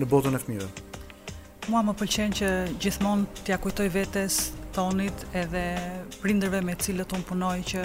[0.00, 0.68] në botën e fëmijëve?
[1.68, 2.50] Mua më pëlqen që
[2.82, 4.40] gjithmonë t'ia kujtoj vetes
[4.74, 5.62] tonit edhe
[6.24, 7.84] prindërve me cilët un punoj që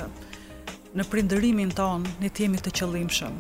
[0.98, 3.38] në prindërimin ton ne të jemi të qëllimshëm.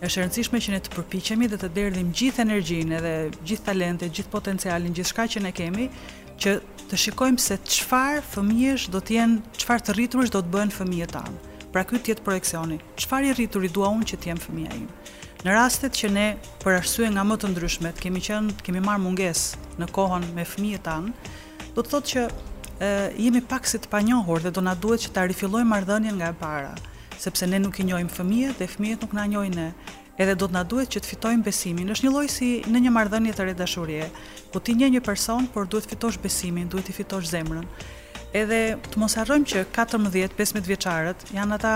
[0.00, 4.14] Është e rëndësishme që ne të përpiqemi dhe të derdhim gjithë energjinë dhe gjithë talentet,
[4.16, 5.90] gjithë potencialin, gjithçka që ne kemi
[6.40, 6.56] që
[6.88, 11.12] të shikojmë se çfarë fëmijësh do të jenë, çfarë të rriturish do të bëhen fëmijët
[11.16, 11.52] tanë.
[11.76, 14.84] Pra ky të jetë Çfarë i dua unë që të jem fëmia im?
[15.46, 16.22] Në rastet që ne
[16.64, 20.82] për arsye nga më të ndryshmet kemi qenë kemi marr mungesë në kohën me fëmijët
[20.88, 21.04] tan,
[21.76, 22.24] do të thotë që
[23.18, 26.36] jemi pak si të panjohur dhe do na duhet që ta rifillojmë marrëdhënien nga e
[26.40, 26.72] para,
[27.26, 29.68] sepse ne nuk i njohim fëmijët dhe fëmijët nuk na njohin ne.
[30.18, 31.94] Edhe do të na duhet që të fitojmë besimin.
[31.94, 34.10] Është një lloj si në një marrëdhënie të re dashurie,
[34.50, 37.62] ku ti njeh një person, por duhet të fitosh besimin, duhet të fitosh zemrën
[38.34, 41.72] edhe të mos harrojmë që 14-15 vjeçarët janë ata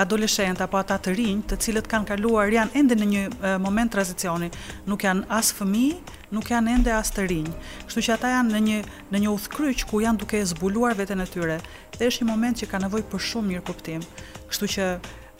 [0.00, 3.24] adoleshent apo ata të rinj, të cilët kanë kaluar janë ende në një
[3.62, 4.48] moment tranzicioni,
[4.88, 5.98] nuk janë as fëmijë,
[6.34, 7.50] nuk janë ende as të rinj.
[7.86, 8.78] Kështu që ata janë në një
[9.12, 11.60] në një udhkryq ku janë duke e zbuluar veten e tyre.
[11.98, 14.02] Dhe është një moment që ka nevojë për shumë mirëkuptim.
[14.50, 14.88] Kështu që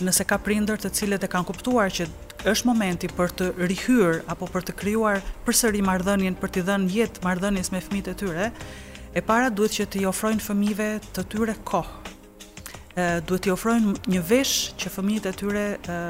[0.04, 2.06] nëse ka prindër të cilët e kanë kuptuar që
[2.44, 7.22] është momenti për të rihyr apo për të krijuar përsëri marrëdhënien për t'i dhënë jetë
[7.24, 8.48] marrëdhënies me fëmijët e tyre,
[9.14, 12.00] E para duhet që të i ofrojnë fëmijëve të tyre kohë.
[12.98, 16.00] Ë duhet të i ofrojnë një vesh që fëmijët e tyre ë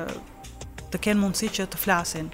[0.94, 2.30] të kenë mundësi që të flasin.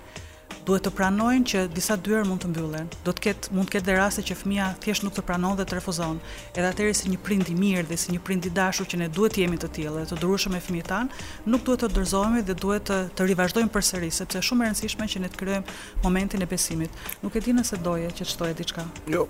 [0.69, 2.87] Duhet të pranojnë që disa dyer mund të mbyllen.
[3.03, 5.81] Do të ketë mund të ketë raste që fëmia thjesht nuk e pranon dhe të
[5.81, 6.21] refuzon.
[6.55, 9.09] Edhe atëherë si një prind i mirë dhe si një prind i dashur që ne
[9.19, 11.11] duhet të jemi të tillë të durueshëm me fëmijët tan,
[11.51, 15.11] nuk duhet të dorëzohemi dhe duhet të të rivazhdojmë përsëri sepse është shumë e rëndësishme
[15.17, 17.03] që ne të krijojmë momentin e besimit.
[17.27, 18.87] Nuk e di nëse doje që të shtoje diçka.
[19.17, 19.27] Jo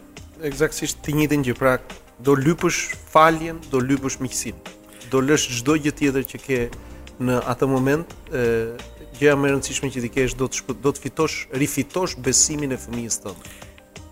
[0.47, 1.75] egzakisht të njëjtin gjë, pra
[2.25, 4.73] do lypësh faljen, do lypësh miqësinë,
[5.13, 6.59] do lësh çdo gjë tjetër që ke
[7.29, 8.45] në atë moment ë
[9.19, 12.77] gjëja më e rëndësishme që ti ke është do të do të fitosh, rifitosh besimin
[12.77, 13.51] e fëmijës tënd.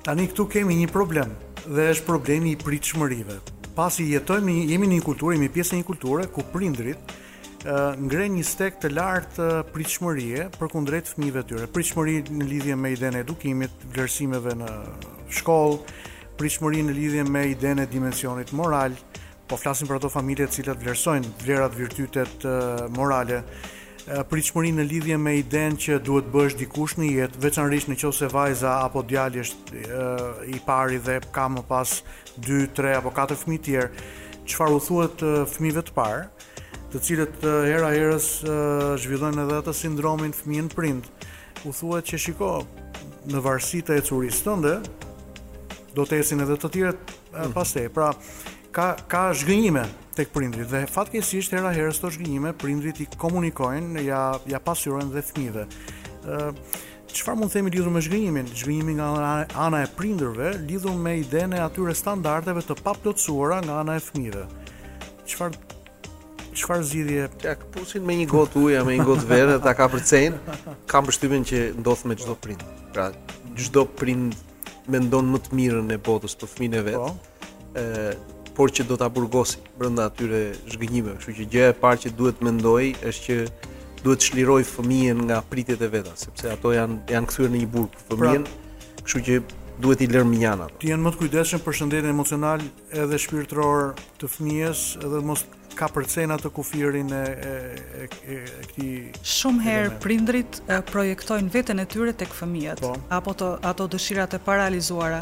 [0.05, 1.33] Tani këtu kemi një problem
[1.69, 3.38] dhe është problemi i pritshmërive.
[3.79, 7.17] Pasi jetojmë jemi në një kulturë, jemi pjesë e një kulture ku prindrit
[7.99, 11.69] ngren një stek të lartë pritshmërie përkundrejt fëmijëve tyre.
[11.75, 14.69] Pritshmëria në lidhje me idenë edukimit, vlerësimeve në
[15.41, 15.97] shkollë
[16.38, 18.94] pritshmërinë në lidhje me idene dimensionit moral,
[19.48, 22.44] po flasim për ato familje të cilat vlerësojnë vlerat virtytet
[22.96, 23.42] morale,
[24.31, 29.03] pritshmërinë në lidhje me idenë që duhet bësh dikush në jetë, veçanërisht nëse vajza apo
[29.09, 29.83] djali është
[30.55, 31.98] i pari dhe ka më pas
[32.38, 34.05] 2, 3 apo 4 fëmijë të tjerë,
[34.48, 35.24] çfarë u thuhet
[35.55, 36.22] fëmijëve të parë,
[36.92, 38.29] të cilët hera herës
[39.03, 41.09] zhvillojnë edhe atë sindromin fëmijën prind.
[41.68, 42.53] U thuhet që shiko,
[43.29, 44.77] në varësi të ecurisë tënde,
[45.99, 47.65] do të esin edhe të tjerët mm.
[47.75, 47.85] te.
[47.95, 48.13] Pra
[48.77, 49.87] ka ka zhgënjime
[50.19, 55.27] tek prindrit dhe fatkeqësisht hera herës to zhgënjime prindrit i komunikojnë, ja ja pasurojnë dhe
[55.33, 55.67] fëmijëve.
[56.25, 56.45] ë
[57.09, 58.51] Çfarë mund të themi lidhur me zhgënjimin?
[58.53, 59.07] Zhgënjimi nga
[59.67, 64.45] ana e prindërve lidhur me idenë e atyre standardeve të paplotësuara nga ana e fëmijëve.
[65.33, 65.65] Çfarë
[66.59, 67.25] çfarë zgjidhje?
[67.47, 67.55] Ja
[68.05, 70.37] me një gotë ujë, me një gotë verë, ta ka përcen.
[70.91, 72.61] Kam përshtypjen që ndodh me çdo prind.
[72.93, 73.09] Pra,
[73.57, 74.37] çdo prind
[74.90, 76.96] mendon më të mirën e botës për fëmijën e vet.
[76.96, 78.37] ë po.
[78.59, 82.40] por që do ta aburgosi brenda atyre zhgënjimeve, kështu që gjëja e parë që duhet
[82.42, 83.37] mendoj është që
[84.03, 87.92] duhet shliroj fëmijën nga pritjet e veta, sepse ato janë janë kthyer në një burg
[87.92, 88.48] pra, fëmijën.
[88.48, 89.03] Pra.
[89.05, 89.37] Kështu që
[89.79, 90.67] duhet i lërë mjana.
[90.81, 95.45] Ti janë më të kujdeshën për shëndetin emocional edhe shpirtëror të fëmijës edhe mos
[95.79, 98.88] ka përcena të kufirin e, e, e, e, e këti...
[99.23, 102.97] Shumë herë prindrit e, projektojnë vetën e tyre të këfëmijët, po.
[103.14, 105.21] apo të, ato dëshirat e paralizuara.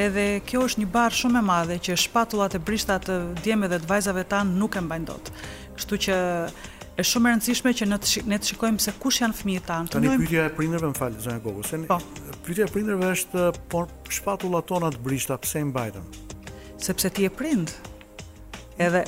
[0.00, 3.82] Edhe kjo është një barë shumë e madhe që shpatullat e brishtat të djeme dhe
[3.84, 5.32] të vajzave tanë nuk e mbajndot.
[5.76, 6.18] Kështu që
[7.02, 7.98] është shumë e rëndësishme që ne
[8.30, 9.92] ne të shikojmë se kush janë fëmijët tanë.
[9.94, 11.62] Tani pyetja e prindërve më fal zonja Gogu.
[11.66, 11.98] Se po.
[12.46, 13.84] Pyetja e prindërve është eh, po
[14.20, 16.06] shpatullat tona të brishta pse i mbajtëm?
[16.80, 17.72] Sepse ti je prind.
[18.80, 19.04] Edhe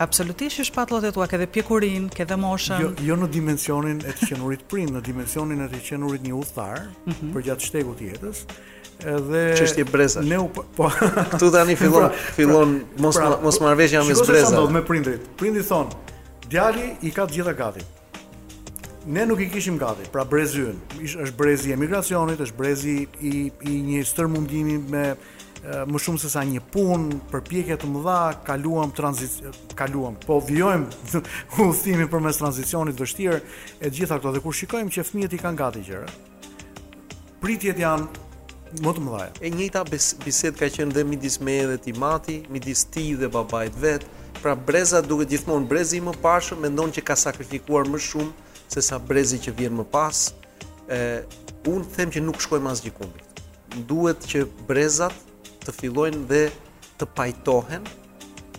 [0.00, 2.82] absolutisht që shpatullat e tua ke dhe pjekurin, ke dhe moshën.
[2.82, 6.86] Jo jo në dimensionin e të qenurit prind, në dimensionin e të qenurit një udhëtar
[6.90, 7.32] mm -hmm.
[7.36, 8.44] për gjatë shtegut të jetës
[9.00, 10.26] edhe çështje brezash.
[10.28, 14.14] Ne u po-, po këtu tani fillon pra, fillon pra, mos mos marrvesh jam pra,
[14.14, 14.52] me brezash.
[14.52, 15.22] Çfarë do me prindrit?
[15.40, 15.88] Prindi thon,
[16.50, 17.84] djali i ka të gjitha gati.
[19.06, 20.74] Ne nuk i kishim gati, pra brezyën.
[21.24, 25.04] është brezi e emigracionit, është brezi i, i një stërmundimi me
[25.90, 30.86] më shumë se sa një punë, përpjekje të mëdha, kaluam tranzit kaluam, po vijojm
[31.60, 33.36] udhëtimin përmes tranzicionit vështirë
[33.84, 36.08] e gjitha këto dhe kur shikojmë që fëmijët i kanë gati gjëra.
[37.44, 38.08] Pritjet janë
[38.80, 39.28] më të mëdha.
[39.44, 44.08] E njëjta bisedë ka qenë dhe midis meje dhe timati, midis ti dhe babait vet
[44.42, 48.82] pra breza duhet gjithmonë brezi më i mëparshëm mendon që ka sakrifikuar më shumë se
[48.86, 50.28] sa brezi që vjen më pas.
[50.90, 51.00] ë
[51.68, 53.04] Un them që nuk shkojmë as diku.
[53.84, 55.12] Duhet që brezat
[55.60, 56.46] të fillojnë dhe
[57.02, 57.84] të pajtohen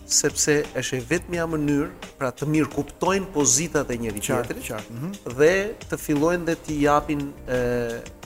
[0.06, 1.88] sepse është vetmia mënyrë
[2.20, 5.10] pra të mirë kuptojnë pozitat e njëri-tjetrit, e qartë, mhm.
[5.40, 5.52] dhe
[5.88, 7.62] të fillojnë dhe të japin ë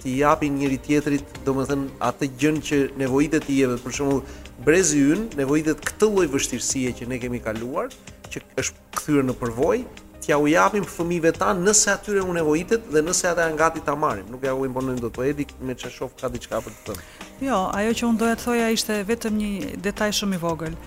[0.02, 4.22] të japin njëri-tjetrit, domethënë atë gjën që nevojitet t'i jeve, për shembull
[4.66, 7.92] brezi ynë nevojitet këtë lloj vështirësie që ne kemi kaluar,
[8.34, 9.84] që është kthyer në përvojë,
[10.24, 13.94] t'ja u japim fëmijëve tan nëse atyre u nevojitet dhe nëse ata janë gati ta
[14.02, 14.26] marrin.
[14.34, 17.10] Nuk ja u imponojmë dot po edi me ç'a shoh ka diçka për të thënë.
[17.46, 20.78] Jo, ajo që un doja të thoja ishte vetëm një detaj shumë i vogël.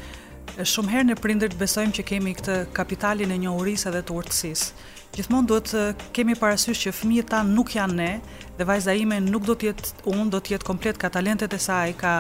[0.67, 4.73] Shumë herë ne prindërit besojmë që kemi këtë kapitalin e njohurisë dhe të urtësisë
[5.17, 5.83] gjithmonë duhet të
[6.17, 8.11] kemi parasysh që fëmijët tan nuk janë ne
[8.59, 11.61] dhe vajza ime nuk do të jetë un, do të jetë komplet ka talentet e
[11.63, 12.13] saj, ka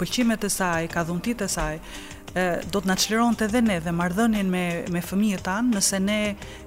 [0.00, 1.74] pëlqimet e saj, ka dhuntitë e saj.
[2.30, 4.60] ë do të na çlironte edhe ne dhe marrëdhënien me
[4.94, 6.18] me fëmijët tan nëse ne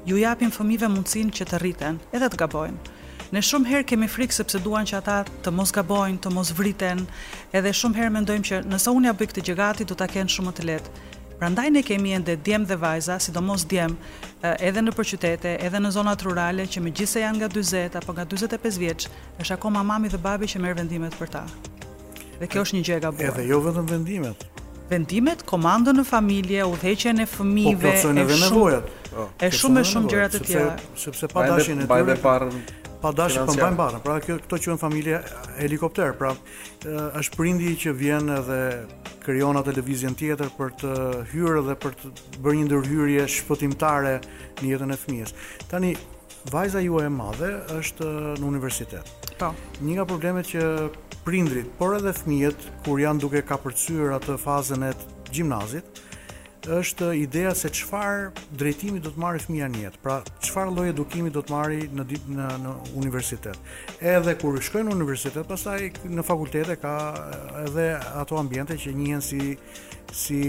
[0.09, 2.91] ju japim fëmijëve mundësinë që të rriten, edhe të gabojnë.
[3.33, 7.07] Ne shumë herë kemi frikë sepse duan që ata të mos gabojnë, të mos vriten,
[7.55, 10.35] edhe shumë herë mendojmë që nëse unë ja bëj këtë gjë gati do ta kenë
[10.35, 11.01] shumë më të lehtë.
[11.43, 13.91] Prandaj ne kemi ende djem dhe vajza, sidomos djem,
[14.63, 18.77] edhe në përqytete, edhe në zonat rurale që megjithëse janë nga 40 apo nga 45
[18.79, 19.09] vjeç,
[19.43, 21.41] është akoma mami dhe babi që merr vendimet për ta.
[22.39, 23.33] Dhe kjo është një gjë e gabuar.
[23.33, 24.45] Edhe jo vetëm vendimet.
[24.87, 28.95] Vendimet, komandën në familje, udhëheqjen e fëmijëve, po, edhe nevojat.
[29.17, 30.71] Është po, shumë e shumë gjëra të tjera.
[31.03, 33.99] Sepse pa dashin e tyre pa dashi po mbajnë barra.
[34.05, 35.19] Pra kjo këto quhen familja
[35.57, 36.13] helikopter.
[36.19, 36.31] Pra
[37.19, 38.59] është prindi që vjen edhe
[39.23, 40.93] krijon atë televizion tjetër për të
[41.33, 44.15] hyrë dhe për të bërë një ndërhyrje shpëtimtare
[44.61, 45.35] në jetën e fëmijës.
[45.71, 45.91] Tani
[46.53, 49.11] vajza juaj e madhe është në universitet.
[49.39, 49.51] Po.
[49.83, 50.63] Një nga problemet që
[51.27, 54.95] prindrit, por edhe fëmijët kur janë duke kapërcyer atë fazën e
[55.33, 55.99] gjimnazit,
[56.63, 59.99] është ideja se çfarë drejtimi do të marrë fëmia në jetë.
[60.03, 62.05] Pra, çfarë lloj edukimi do të marrë në,
[62.37, 63.57] në në universitet.
[63.99, 66.93] Edhe kur shkojnë në universitet, pastaj në fakultete ka
[67.65, 67.89] edhe
[68.23, 69.57] ato ambiente që njihen si
[70.13, 70.43] si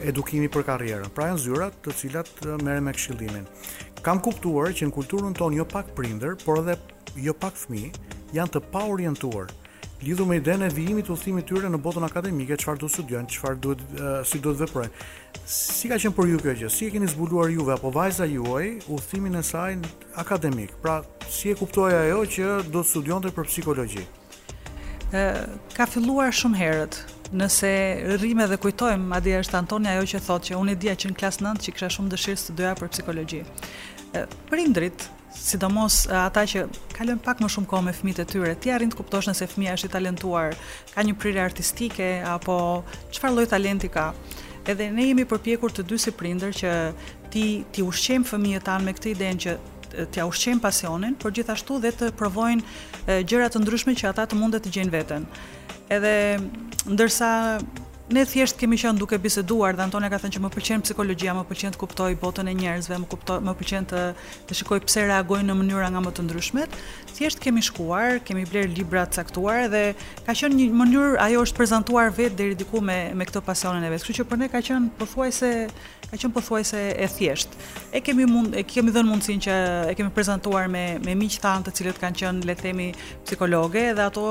[0.00, 1.10] edukimi për karrierën.
[1.14, 2.30] Pra, janë zyrat të cilat
[2.64, 3.44] merren me këshillimin.
[4.04, 6.76] Kam kuptuar që në kulturën tonë jo pak prindër, por edhe
[7.20, 9.50] jo pak fëmijë janë të paorientuar
[10.04, 13.58] lidhur me idenë e vijimit të udhëtimit tyre në botën akademike, çfarë do studiojnë, çfarë
[13.64, 15.04] duhet uh, si të veprojnë.
[15.44, 16.70] Si ka qenë për ju kjo gjë?
[16.72, 19.76] Si e keni zbuluar juve apo vajza juaj udhëtimin e saj
[20.22, 20.72] akademik?
[20.82, 24.06] Pra, si e kuptoi ajo që do studionte për psikologji?
[25.12, 27.00] Ë, uh, ka filluar shumë herët
[27.36, 27.70] nëse
[28.18, 31.20] rrimë dhe kujtojmë madje është Antoni ajo që thotë që unë e dija që në
[31.20, 33.44] klasë 9 që kisha shumë dëshirë të doja për psikologji.
[34.50, 36.64] Prindrit sidomos ata që
[36.96, 39.74] kalën pak më shumë kohë me fëmijët e tyre, ti arrin të kuptosh nëse fëmia
[39.78, 40.56] është i talentuar,
[40.94, 42.56] ka një prirje artistike apo
[43.14, 44.08] çfarë lloj talenti ka.
[44.68, 46.72] Edhe ne jemi përpjekur të dy si prindër që
[47.32, 49.58] ti ti ushqejmë fëmijët tanë me këtë idenë që
[50.14, 54.38] ti ja ushqejmë pasionin, por gjithashtu dhe të provojnë gjëra të ndryshme që ata të
[54.38, 55.26] mundet të gjejnë veten.
[55.90, 56.12] Edhe
[56.90, 57.30] ndërsa
[58.10, 61.44] Ne thjesht kemi qenë duke biseduar dhe Antonia ka thënë që më pëlqen psikologjia, më
[61.46, 64.00] pëlqen të kuptoj botën e njerëzve, më kuptoj, më pëlqen të
[64.48, 66.74] të shikoj pse reagojnë në mënyra nga më të ndryshmet.
[67.14, 69.82] Thjesht kemi shkuar, kemi bler libra të caktuar dhe
[70.26, 73.92] ka qenë një mënyrë ajo është prezantuar vetë deri diku me me këtë pasionin e
[73.94, 74.02] vet.
[74.02, 75.52] Kështu që për ne ka qenë pothuajse
[76.10, 77.54] ka qenë pothuajse e thjesht.
[77.94, 79.60] E kemi mund e kemi dhënë mundësinë që
[79.92, 82.90] e kemi prezantuar me me miq të cilët kanë qenë le të themi
[83.22, 84.26] psikologë dhe ato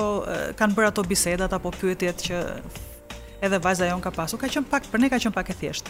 [0.60, 2.44] kanë bërë ato bisedat apo pyetjet që
[3.42, 5.88] edhe vajza jon ka pasur, ka qen pak për ne ka qen pak e thjesht.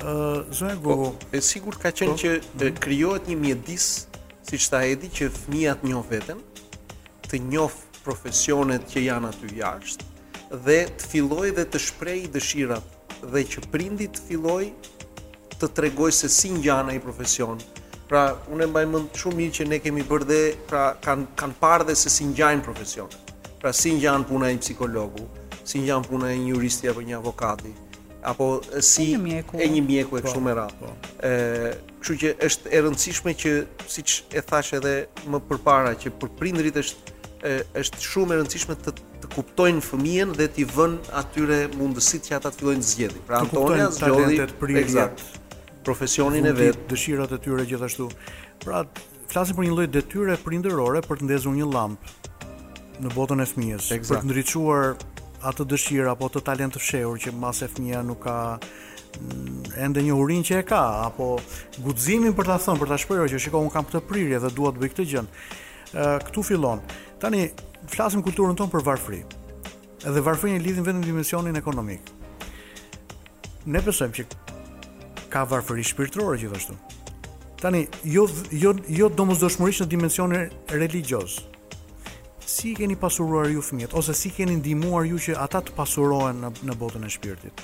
[0.00, 0.96] Ë zonë go.
[1.02, 2.18] Është po, sigurt ka qenë po.
[2.20, 3.86] që krijohet një mjedis,
[4.46, 6.40] siç tha Edi, që fëmijët njoh veten,
[7.28, 10.10] të njoh profesionet që janë aty jashtë
[10.64, 13.00] dhe të filloj dhe të shprej dëshirat
[13.32, 14.66] dhe që prindit të filloj
[15.56, 17.56] të tregoj se si ngjan ai profesion.
[18.10, 21.56] Pra, unë e mbaj mend shumë mirë që ne kemi bërë dhe pra kanë kanë
[21.64, 23.32] parë dhe se si ngjajnë profesionet.
[23.60, 27.16] Pra si ngjan puna e psikologut, si një janë puna e një juristi apo një
[27.18, 27.72] avokati
[28.28, 28.46] apo
[28.84, 30.90] si e një mjeku e një mjeku e po, kështu me radhë.
[30.90, 31.96] Ë, po.
[32.00, 33.52] kështu që është e rëndësishme që
[33.96, 34.94] siç e thash edhe
[35.34, 40.32] më përpara që për prindrit është e, është shumë e rëndësishme të, të kuptojnë fëmijën
[40.40, 43.24] dhe t'i vënë atyre mundësitë që ata të fillojnë zgjedhin.
[43.28, 44.40] Pra Antonia zgjodhi
[44.80, 45.24] eksakt
[45.84, 48.08] profesionin e vet, dëshirat e tyre gjithashtu.
[48.64, 48.84] Pra
[49.28, 52.12] flasim për një lloj detyre prindërore për të ndezur një llamp
[53.04, 54.94] në botën e fëmijës, për të ndriçuar
[55.48, 60.04] atë dëshirë apo të talent të fshehur që mbas e fëmia nuk ka mm, ende
[60.06, 61.28] një urin që e ka apo
[61.84, 64.72] guximin për ta thënë, për ta shprehur që shikoj un kam këtë prirje dhe dua
[64.72, 65.24] të bëj këtë gjë.
[65.94, 66.80] Ë këtu fillon.
[67.22, 67.44] Tani
[67.92, 69.20] flasim kulturën tonë për varfëri.
[70.08, 72.10] Edhe varfërinë lidhin vetëm dimensionin ekonomik.
[73.66, 74.26] Ne besojmë që
[75.32, 76.76] ka varfëri shpirtërore gjithashtu.
[77.60, 78.26] Tani jo
[78.64, 81.40] jo jo domosdoshmërisht në dimensionin religjioz
[82.46, 86.42] si i keni pasuruar ju fëmijët ose si keni ndihmuar ju që ata të pasurohen
[86.44, 87.62] në në botën e shpirtit.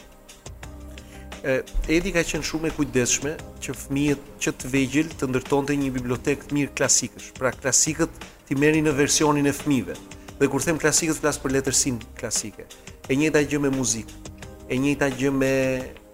[1.45, 1.57] E,
[1.97, 6.49] Edi ka qenë shumë e kujdesshme që fëmijët që të vegjël të ndërtonte një bibliotekë
[6.51, 9.97] të mirë klasikësh, pra klasikët ti merrin në versionin e fëmijëve.
[10.41, 12.69] Dhe kur them klasikët flas për letërsinë klasike.
[13.11, 14.37] E njëjta gjë me muzikë,
[14.71, 15.55] e njëjta gjë me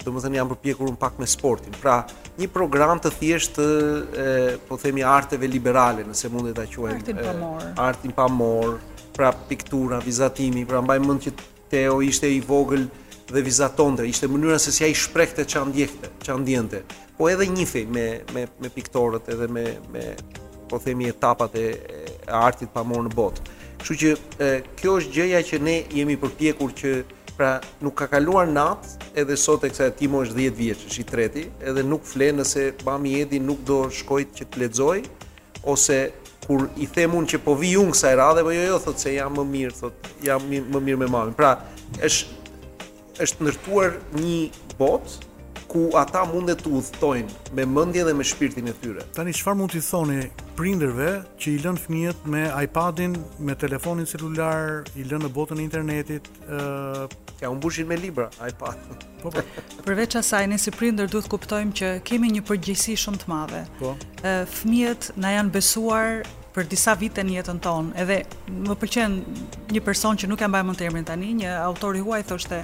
[0.06, 1.74] do të thënë jam përpjekur un pak me sportin.
[1.82, 1.96] Pra,
[2.38, 4.28] një program të thjesht të e,
[4.68, 7.66] po themi arteve liberale, nëse mundet të ta quajmë artin pamor.
[7.88, 8.76] Artin pamor,
[9.16, 11.34] pra piktura, vizatimi, pra mbaj mend që
[11.70, 12.84] Teo ishte i vogël
[13.26, 16.84] dhe vizatonte, ishte mënyra se si ai shprehte çan djegte, çan diente.
[17.18, 17.64] Po edhe një
[17.96, 20.04] me me me piktorët edhe me me
[20.70, 23.42] po themi etapat e, e artit pamor në botë.
[23.80, 24.46] Kështu që e,
[24.78, 26.92] kjo është gjëja që ne jemi përpjekur që
[27.36, 31.44] pra nuk ka kaluar natë edhe sot e Timo është 10 vjeç, është i treti,
[31.68, 34.98] edhe nuk flet nëse bami Edi nuk do shkoj që të lexoj
[35.64, 35.98] ose
[36.46, 39.14] kur i them unë që po vi unë kësaj radhe, po jo jo thotë se
[39.16, 41.32] jam më mirë, thotë, jam më mirë me mamën.
[41.34, 41.50] Pra,
[42.06, 42.34] është
[43.24, 44.36] është ndërtuar një
[44.78, 45.18] botë
[45.66, 49.04] ku ata mundet të udhtojnë me mendjen dhe me shpirtin e tyre.
[49.16, 51.08] Tani çfarë mund t'i thoni prinderve
[51.42, 56.30] që i lënë fëmijët me iPadin, me telefonin celular, i lënë në botën e internetit,
[56.46, 57.16] ë uh...
[57.42, 58.78] ja humbushin me libra iPad.
[59.20, 59.42] Po po.
[59.88, 63.60] Përveç asaj ne si prindër duhet kuptojmë që kemi një përgjegjësi shumë të madhe.
[63.82, 63.90] Po.
[64.24, 66.20] Ë fëmijët na janë besuar
[66.56, 67.92] për disa vite në jetën tonë.
[68.00, 68.22] Edhe
[68.70, 69.18] më pëlqen
[69.76, 72.62] një person që nuk e mbaj mend emrin tani, një autor i huaj thoshte,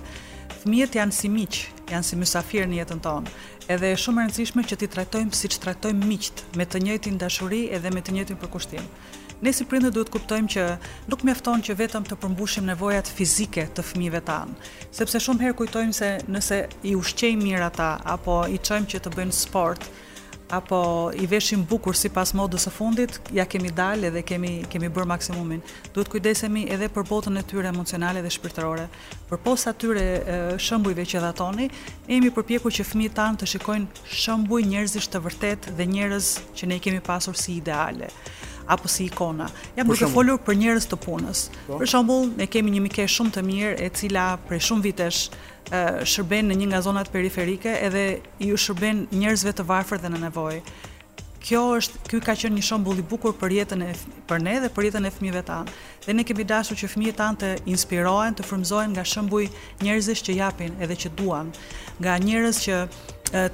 [0.62, 1.56] fëmijët janë si miq,
[1.90, 3.30] janë si mysafir në jetën tonë.
[3.72, 7.62] Edhe është shumë e rëndësishme që ti trajtojmë siç trajtojmë miqt, me të njëjtin dashuri
[7.76, 8.86] edhe me të njëjtin përkushtim.
[9.42, 10.66] Ne si prindë duhet kuptojmë që
[11.10, 14.54] nuk mjafton që vetëm të përmbushim nevojat fizike të fëmijëve tan,
[14.94, 19.14] sepse shumë herë kujtojmë se nëse i ushqejmë mirë ata apo i çojmë që të
[19.18, 19.90] bëjnë sport,
[20.52, 24.90] apo i veshim bukur si pas modës së fundit, ja kemi dalë dhe kemi kemi
[24.92, 25.62] bërë maksimumin.
[25.94, 28.84] Duhet kujdesemi edhe për botën e tyre emocionale dhe shpirtërore.
[29.32, 30.04] Për posa atyre
[30.60, 31.70] shëmbujve që dhatoni,
[32.04, 36.68] ne jemi përpjekur që fëmijët tanë të shikojnë shëmbuj njerëzish të vërtetë dhe njerëz që
[36.68, 38.12] ne i kemi pasur si ideale
[38.68, 39.48] apo si ikona.
[39.76, 41.46] Jam duke folur për njerëz të punës.
[41.66, 41.78] Po?
[41.80, 45.26] Për shembull, ne kemi një mike shumë të mirë e cila prej shumë vitesh
[46.12, 48.02] shërben në një nga zonat periferike edhe
[48.42, 50.62] ju shërben njerëzve të varfër dhe në nevojë.
[51.42, 53.88] Kjo është ky ka qenë një shembull i bukur për jetën e
[54.30, 55.70] për ne dhe për jetën e fëmijëve tan.
[56.04, 59.48] Dhe ne kemi dashur që fëmijët tan të inspirohen, të frymzohen nga shembuj
[59.82, 61.50] njerëzish që japin edhe që duan,
[61.98, 62.78] nga njerëz që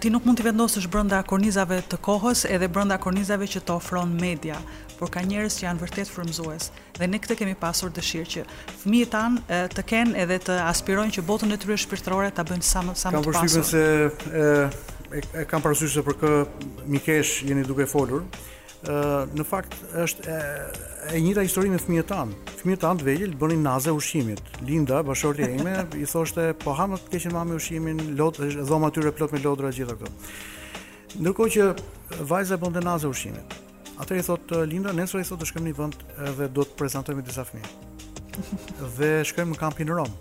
[0.03, 4.11] ti nuk mund të vendosësh brenda kornizave të kohës edhe brenda kornizave që të ofron
[4.21, 4.59] media,
[4.99, 8.45] por ka njerëz që janë vërtet frymëzues dhe ne këtë kemi pasur dëshirë që
[8.83, 9.39] fëmijët tan
[9.79, 13.15] të kenë edhe të aspirojnë që botën e tyre shpirtërore ta bëjnë sa më sa
[13.15, 13.59] më të pasur.
[13.59, 14.53] Kam përshtypjen se e,
[15.15, 16.35] e, e kam parasysh për kë
[16.97, 18.27] mikesh jeni duke folur
[18.87, 20.39] në fakt është e,
[21.17, 22.35] e njëta histori me fëmijët tan.
[22.63, 24.41] Fëmijët tan të vegjël bënin naze ushqimit.
[24.67, 29.11] Linda, bashortja ime, i thoshte, po ha më të keqen mami ushqimin, lot dhom aty
[29.19, 30.13] plot me lodra gjithë këto.
[31.19, 31.67] Ndërkohë që
[32.29, 33.59] vajza bënte naze ushqimit.
[33.99, 35.99] Atë i thot Linda, nesër i thotë të shkojmë në vend
[36.39, 37.87] dhe do të prezantojmë disa fëmijë.
[38.95, 40.13] dhe shkojmë në kampin Rom.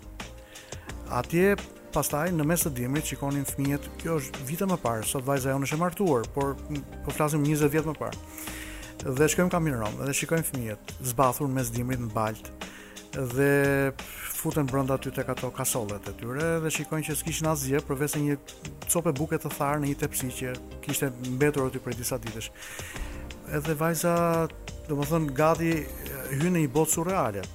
[1.08, 1.54] Atje
[1.92, 5.64] Pastaj në mes të dimrit shikonin fëmijët, kjo është vite më parë, sot vajza jonë
[5.70, 8.24] është e martuar, por mm, po flasim 20 vjet më parë.
[9.16, 12.50] Dhe shkojmë kam në Romë dhe shikojmë fëmijët zbathur mes dimrit në balt
[13.14, 13.94] dhe
[14.36, 18.36] futen brenda aty tek ato kasollet e tyre dhe shikojnë që s'kishin asgjë përveç një
[18.88, 20.52] copë buke të tharë në një tepsi që
[20.84, 22.50] kishte mbetur aty për disa ditësh.
[23.56, 24.12] Edhe vajza,
[24.90, 25.72] domethënë gati
[26.34, 27.46] hyn në një botë surreale.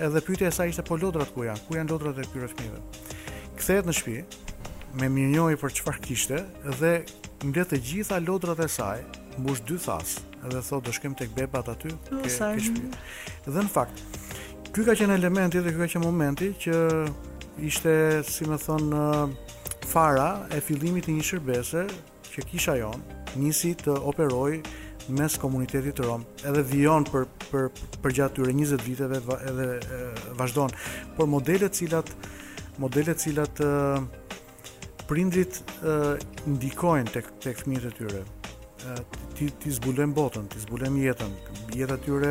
[0.00, 1.66] Edhe pyetja e saj ishte po lodrat ku janë?
[1.68, 3.11] Ku janë lodrat e këtyre fëmijëve?
[3.58, 6.38] kthehet në shtëpi me mirënjohje për çfarë kishte
[6.80, 6.92] dhe
[7.48, 9.00] mbledh të gjitha lodrat e saj,
[9.40, 12.90] mbush dy thas dhe thotë do shkojmë tek bebat aty në shtëpi.
[13.48, 14.04] Dhe në fakt
[14.72, 16.76] Ky ka qenë elementi dhe ky ka qenë momenti që
[17.68, 17.92] ishte,
[18.24, 18.86] si më thon,
[19.84, 21.82] fara e fillimit të një shërbese
[22.32, 23.02] që kisha jon,
[23.36, 24.62] nisi të operoj
[25.12, 27.68] mes komunitetit të rom, edhe vijon për për
[28.00, 29.68] për gjatë tyre 20 viteve edhe
[30.40, 30.72] vazhdon,
[31.20, 32.14] por modele të cilat
[32.80, 33.52] modele cilat
[35.08, 36.14] prindrit uh,
[36.56, 38.20] ndikojnë tek tek fëmijët e tyre.
[38.86, 39.02] Uh,
[39.36, 41.34] ti ti zbulon botën, ti zbulon jetën.
[41.76, 42.30] Jeta e tyre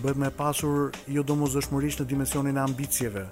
[0.00, 3.24] bëhet më pasur jo domosdoshmërisht në dimensionin e ambicieve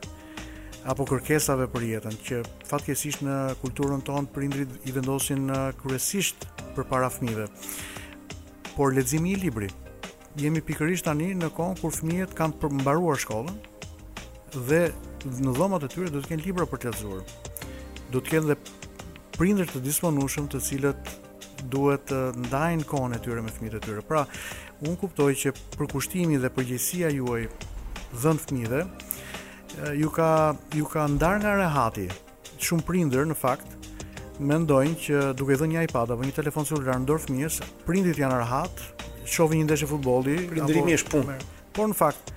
[0.88, 7.10] apo kërkesave për jetën që fatkesisht në kulturën tonë prindrit i vendosin kryesisht për para
[7.10, 7.48] fëmijëve.
[8.76, 9.74] Por leximi i librit
[10.38, 13.58] jemi pikërisht tani në kohën kur fëmijët kanë mbaruar shkollën,
[14.54, 14.80] dhe
[15.42, 17.22] në dhomat e tyre do të kenë libra për të lexuar.
[18.12, 18.58] Do të kenë dhe
[19.36, 21.12] prindër të disponueshëm të cilët
[21.72, 24.04] duhet të ndajnë kohën e tyre me fëmijët e tyre.
[24.08, 24.24] Pra,
[24.86, 27.48] un kuptoj që përkushtimi dhe përgjegjësia juaj
[28.22, 28.82] dhën fëmijëve
[29.98, 30.28] ju ka
[30.76, 32.08] ju ka ndar nga rehati.
[32.62, 33.74] Shumë prindër në fakt
[34.42, 38.38] mendojnë që duke dhënë një iPad apo një telefon celular në dorë fëmijës, prindit janë
[38.40, 38.82] rahat,
[39.26, 41.36] shohin një ndeshje futbolli, prindërimi është punë.
[41.74, 42.30] Por në fakt,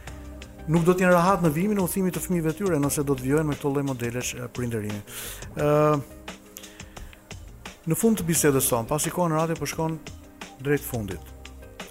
[0.70, 3.26] nuk do të jenë rahat në vimin e udhimit të fëmijëve tyre nëse do të
[3.26, 5.00] vijojnë me këto lloj modelesh prindërimi.
[5.56, 6.20] ë uh,
[7.82, 9.96] Në fund të bisedës sonë, pas i kohë në radio për po shkon
[10.62, 11.22] drejt fundit.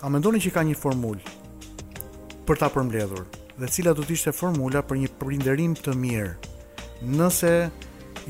[0.07, 1.33] A mendoni që ka një formulë
[2.47, 3.25] për ta përmbledhur?
[3.59, 6.31] Dhe cila do të ishte formula për një prindërim të mirë?
[7.11, 7.51] Nëse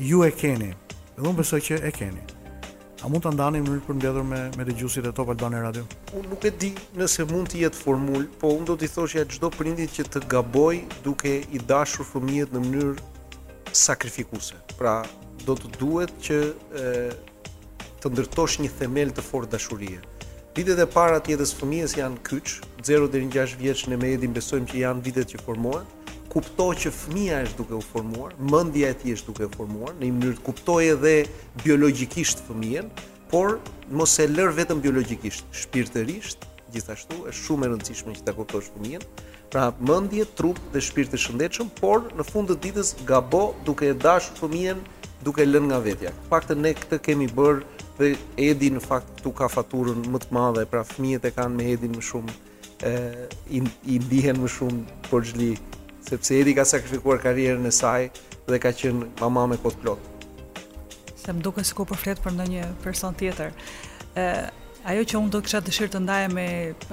[0.01, 0.71] ju e keni,
[1.13, 2.25] dhe unë besoj që e keni.
[3.01, 5.87] A mund të ndani në mënyrë përmbledhur me me dëgjuesit e Top Albani Radio?
[6.17, 6.67] Unë nuk e di
[6.99, 10.83] nëse mund të jetë formulë, po unë do t'i thoshja çdo prindit që të gaboj
[11.07, 14.59] duke i dashur fëmijët në mënyrë sakrifikuse.
[14.77, 14.93] Pra,
[15.47, 16.91] do të duhet që e,
[18.05, 19.97] të ndërtosh një themel të fortë dashurie.
[20.59, 24.13] Vitet e para të jetës fëmijës janë kyç, 0 deri në 6 vjeç në me
[24.37, 25.97] besojmë që janë vitet që formohet,
[26.31, 30.07] kuptoj që fëmia është duke u formuar, mendja e tij është duke u formuar, në
[30.07, 31.13] një mënyrë të kuptoj edhe
[31.65, 32.87] biologjikisht fëmijen,
[33.31, 33.57] por
[33.91, 39.03] mos e lër vetëm biologjikisht, shpirtërisht gjithashtu është shumë e rëndësishme që ta kuptosh fëmijën.
[39.51, 42.93] Pra mendje, trup dhe shpirt të shëndetshëm, por në fund të ditës
[43.33, 44.79] bo, duke e dashur fëmijën
[45.25, 46.13] duke lënë nga vetja.
[46.31, 47.59] Faktën ne këtë kemi bër
[47.99, 51.67] dhe Edi në fakt tu ka faturën më të madhe, pra fëmijët e kanë me
[51.75, 52.35] Edin më shumë
[52.87, 52.93] e,
[53.57, 55.27] i, i ndihen më shumë për
[56.01, 58.07] sepse Edi ka sakrifikuar karrierën e saj
[58.49, 59.99] dhe ka qenë mama me kot plot.
[61.15, 63.53] Se më duke si ku po flet për në një person tjetër.
[64.17, 64.25] E,
[64.91, 66.47] ajo që unë do kësha dëshirë të ndaje me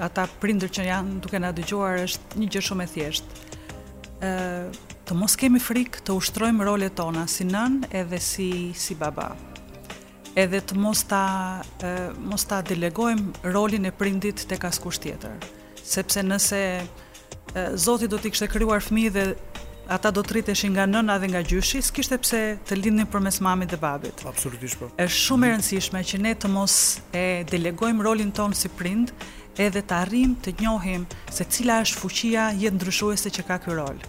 [0.05, 3.45] ata prindër që janë duke nga dëgjuar është një gjë shumë e thjeshtë.
[5.09, 9.31] të mos kemi frikë të ushtrojmë role tona si nën edhe si, si baba.
[10.37, 11.23] Edhe të mos ta,
[11.81, 11.91] e,
[12.29, 15.39] mos ta delegojmë rolin e prindit të kaskush tjetër.
[15.81, 16.61] Sepse Nëse
[17.75, 19.23] Zoti do t'i kishte krijuar fëmijë dhe
[19.95, 23.71] ata do të rriteshin nga nëna dhe nga gjyshi, s'kishte pse të lindnin përmes mamit
[23.73, 24.21] dhe babit.
[24.31, 24.89] Absolutisht po.
[25.05, 26.75] Është shumë e rëndësishme që ne të mos
[27.09, 29.15] e delegojmë rolin ton si prind,
[29.65, 31.07] edhe të arrijmë të njohim
[31.39, 34.07] se cila është fuqia jetë ndryshuese që ka ky rol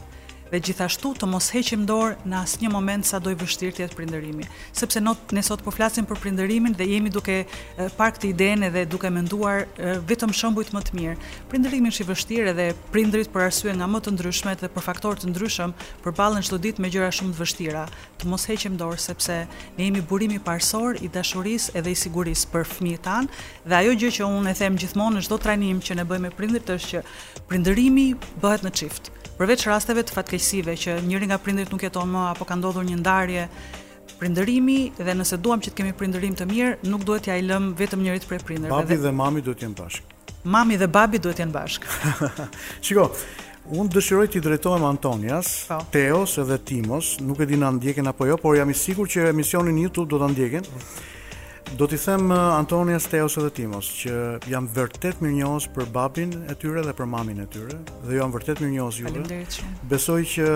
[0.50, 4.46] dhe gjithashtu të mos heqim dorë në asnjë moment sa do i vështirë të jetë
[4.74, 7.36] sepse not, ne sot po flasim për prindërimin dhe jemi duke
[7.96, 9.62] park të idenë dhe duke menduar
[10.10, 11.14] vetëm shëmbujt më të mirë.
[11.52, 15.22] Prindërimi është i vështirë dhe prindrit për arsye nga më të ndryshmet dhe për faktorë
[15.24, 15.74] të ndryshëm
[16.20, 17.84] balën çdo ditë me gjëra shumë të vështira.
[18.18, 19.36] Të mos heqim dorë sepse
[19.76, 23.40] ne jemi burimi parsor i dashurisë edhe i sigurisë për fëmijët tanë
[23.70, 26.34] dhe ajo gjë që unë e them gjithmonë në çdo trajnim që ne bëjmë me
[26.38, 28.06] prindërit është që prindërimi
[28.42, 32.44] bëhet në çift përveç rasteve të fatkeqësive që njëri nga prindërit nuk jeton më apo
[32.44, 33.44] ka ndodhur një ndarje
[34.20, 37.70] prindërimi dhe nëse duam që të kemi prindërim të mirë, nuk duhet t'i ja lëm
[37.78, 38.72] vetëm njërit prej prindërve.
[38.74, 40.16] Babi dhe mami duhet të jenë bashkë.
[40.54, 42.12] Mami dhe babi duhet të jenë bashkë.
[42.84, 43.06] Shiko,
[43.80, 45.78] un dëshiroj të drejtohem Antonias, po.
[45.96, 49.30] Teos edhe Timos, nuk e di na ndjekën apo jo, por jam i sigurt që
[49.32, 50.68] emisionin në YouTube do ta ndjekin.
[51.76, 54.14] Do t'i them eh, Antonia Steos edhe Timos që
[54.50, 58.34] jam vërtet mirënjohës për babin e tyre dhe për mamin e tyre dhe jo jam
[58.34, 59.12] vërtet mirënjohës juve.
[59.12, 59.60] Faleminderit.
[59.90, 60.48] Besoj që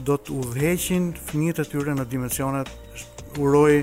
[0.08, 2.72] do të dheqin fëmijët e tyre në dimensionet
[3.42, 3.82] uroj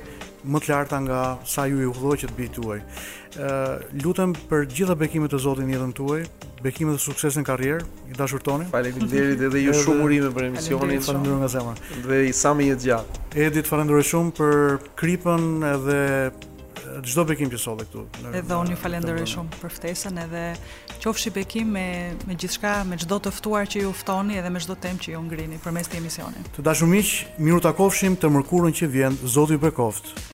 [0.50, 2.80] më të larta nga sa ju i të bijtë tuaj
[4.04, 6.22] lutem për gjitha bekimet e Zotit në jetën tuaj,
[6.64, 8.66] bekimet e suksesit në karrierë, i dashur toni.
[8.72, 11.00] Faleminderit edhe ju shumë urime për emisionin.
[11.00, 11.74] Faleminderit nga zemra.
[12.06, 13.24] Dhe i sa më jetë gjatë.
[13.48, 16.00] Edit falenderoj shumë për kripën edhe
[17.06, 18.02] çdo bekim që solli këtu.
[18.34, 20.42] Edhe unë ju falenderoj shumë për ftesën edhe
[21.04, 21.86] qofshi bekim me
[22.26, 25.22] me gjithçka, me çdo të ftuar që ju ftoni edhe me çdo temë që ju
[25.28, 26.50] ngrini përmes të emisionit.
[26.58, 29.20] Të dashur miq, miru takofshim të mërkurën që vjen.
[29.22, 30.20] Zoti ju bekoft.